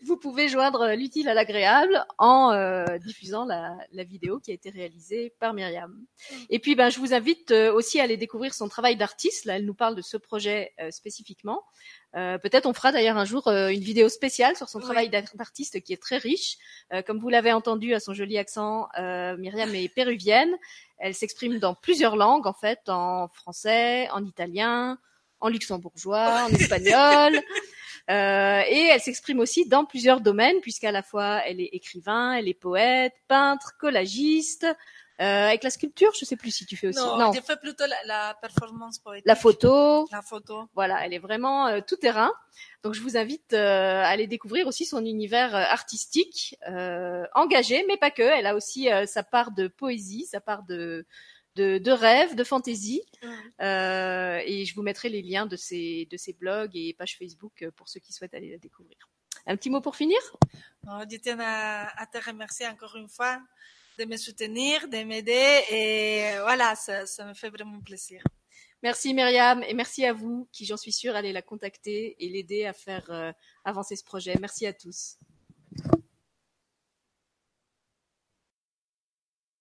vous 0.02 0.16
pouvez 0.16 0.48
joindre 0.48 0.94
l'utile 0.96 1.28
à 1.28 1.34
l'agréable 1.34 2.04
en 2.18 2.50
euh, 2.50 2.98
diffusant 2.98 3.44
la, 3.44 3.76
la, 3.92 4.02
vidéo 4.02 4.40
qui 4.40 4.50
a 4.50 4.54
été 4.54 4.70
réalisée 4.70 5.32
par 5.38 5.54
Myriam. 5.54 5.92
Mm. 5.92 6.34
Et 6.50 6.58
puis, 6.58 6.74
ben, 6.74 6.90
je 6.90 6.98
vous 6.98 7.14
invite 7.14 7.52
euh, 7.52 7.72
aussi 7.72 8.00
à 8.00 8.02
aller 8.02 8.16
découvrir 8.16 8.52
son 8.52 8.68
travail 8.68 8.96
d'artiste. 8.96 9.44
Là, 9.44 9.58
elle 9.58 9.64
nous 9.64 9.74
parle 9.74 9.94
de 9.94 10.02
ce 10.02 10.16
projet 10.16 10.72
spécifiquement. 10.90 11.62
Euh, 12.16 12.38
peut-être 12.38 12.66
on 12.66 12.72
fera 12.72 12.90
d'ailleurs 12.90 13.18
un 13.18 13.24
jour 13.24 13.48
euh, 13.48 13.68
une 13.68 13.80
vidéo 13.80 14.08
spéciale 14.08 14.56
sur 14.56 14.68
son 14.68 14.78
oui. 14.78 14.84
travail 14.84 15.10
d'artiste 15.10 15.80
qui 15.82 15.92
est 15.92 16.02
très 16.02 16.16
riche. 16.16 16.56
Euh, 16.92 17.02
comme 17.02 17.18
vous 17.18 17.28
l'avez 17.28 17.52
entendu 17.52 17.94
à 17.94 18.00
son 18.00 18.14
joli 18.14 18.38
accent, 18.38 18.88
Myriam 18.96 19.74
est 19.74 19.88
péruvienne. 19.88 20.56
Elle 20.98 21.14
s'exprime 21.14 21.58
dans 21.58 21.74
plusieurs 21.74 22.16
langues 22.16 22.46
en 22.46 22.54
fait, 22.54 22.80
en 22.88 23.28
français, 23.28 24.08
en 24.10 24.24
italien, 24.24 24.98
en 25.40 25.48
luxembourgeois, 25.48 26.46
en 26.48 26.48
espagnol. 26.48 27.40
Euh, 28.10 28.62
et 28.66 28.86
elle 28.86 29.00
s'exprime 29.00 29.38
aussi 29.38 29.68
dans 29.68 29.84
plusieurs 29.84 30.22
domaines, 30.22 30.60
puisqu'à 30.62 30.92
la 30.92 31.02
fois 31.02 31.42
elle 31.46 31.60
est 31.60 31.70
écrivain, 31.72 32.32
elle 32.32 32.48
est 32.48 32.54
poète, 32.54 33.12
peintre, 33.28 33.74
collagiste. 33.78 34.66
Euh, 35.20 35.48
avec 35.48 35.64
la 35.64 35.70
sculpture, 35.70 36.12
je 36.18 36.24
sais 36.24 36.36
plus 36.36 36.52
si 36.52 36.64
tu 36.64 36.76
fais 36.76 36.88
aussi. 36.88 36.98
Non, 36.98 37.18
non. 37.18 37.32
je 37.32 37.40
fais 37.40 37.56
plutôt 37.56 37.84
la, 37.86 37.96
la, 38.06 38.38
performance 38.40 38.98
poétique. 39.00 39.26
La 39.26 39.34
photo. 39.34 40.06
La 40.12 40.22
photo. 40.22 40.68
Voilà, 40.74 41.04
elle 41.04 41.12
est 41.12 41.18
vraiment 41.18 41.66
euh, 41.66 41.80
tout 41.84 41.96
terrain. 41.96 42.32
Donc 42.84 42.94
je 42.94 43.00
vous 43.00 43.16
invite 43.16 43.52
euh, 43.52 44.02
à 44.02 44.06
aller 44.08 44.28
découvrir 44.28 44.68
aussi 44.68 44.84
son 44.84 45.04
univers 45.04 45.56
euh, 45.56 45.62
artistique, 45.62 46.56
engagé, 47.34 47.84
mais 47.88 47.96
pas 47.96 48.12
que. 48.12 48.22
Elle 48.22 48.46
a 48.46 48.54
aussi 48.54 48.88
sa 49.06 49.22
part 49.22 49.50
de 49.50 49.66
poésie, 49.66 50.26
sa 50.26 50.40
part 50.40 50.62
de 50.62 51.04
de, 51.58 51.78
de 51.78 51.90
rêve, 51.90 52.34
de 52.36 52.44
fantaisie. 52.44 53.02
Mmh. 53.22 53.28
Euh, 53.62 54.40
et 54.44 54.64
je 54.64 54.74
vous 54.74 54.82
mettrai 54.82 55.08
les 55.08 55.22
liens 55.22 55.46
de 55.46 55.56
ces, 55.56 56.06
de 56.10 56.16
ces 56.16 56.32
blogs 56.32 56.76
et 56.76 56.94
pages 56.94 57.16
Facebook 57.18 57.68
pour 57.76 57.88
ceux 57.88 58.00
qui 58.00 58.12
souhaitent 58.12 58.34
aller 58.34 58.50
la 58.50 58.58
découvrir. 58.58 58.96
Un 59.46 59.56
petit 59.56 59.70
mot 59.70 59.80
pour 59.80 59.96
finir? 59.96 60.18
Oh, 60.86 61.00
Je 61.10 61.16
tiens 61.16 61.38
à, 61.40 62.00
à, 62.00 62.06
te 62.06 62.18
remercier 62.24 62.66
encore 62.68 62.96
une 62.96 63.08
fois 63.08 63.40
de 63.98 64.04
me 64.04 64.16
soutenir, 64.16 64.88
de 64.88 65.02
m'aider 65.02 65.62
et 65.70 66.38
voilà, 66.40 66.74
ça, 66.76 67.06
ça 67.06 67.24
me 67.26 67.34
fait 67.34 67.50
vraiment 67.50 67.80
plaisir. 67.80 68.22
Merci 68.82 69.12
Myriam 69.12 69.62
et 69.64 69.74
merci 69.74 70.04
à 70.04 70.12
vous 70.12 70.48
qui, 70.52 70.64
j'en 70.64 70.76
suis 70.76 70.92
sûre, 70.92 71.16
allez 71.16 71.32
la 71.32 71.42
contacter 71.42 72.14
et 72.20 72.28
l'aider 72.28 72.64
à 72.64 72.72
faire 72.72 73.10
euh, 73.10 73.32
avancer 73.64 73.96
ce 73.96 74.04
projet. 74.04 74.36
Merci 74.40 74.66
à 74.66 74.72
tous. 74.72 75.18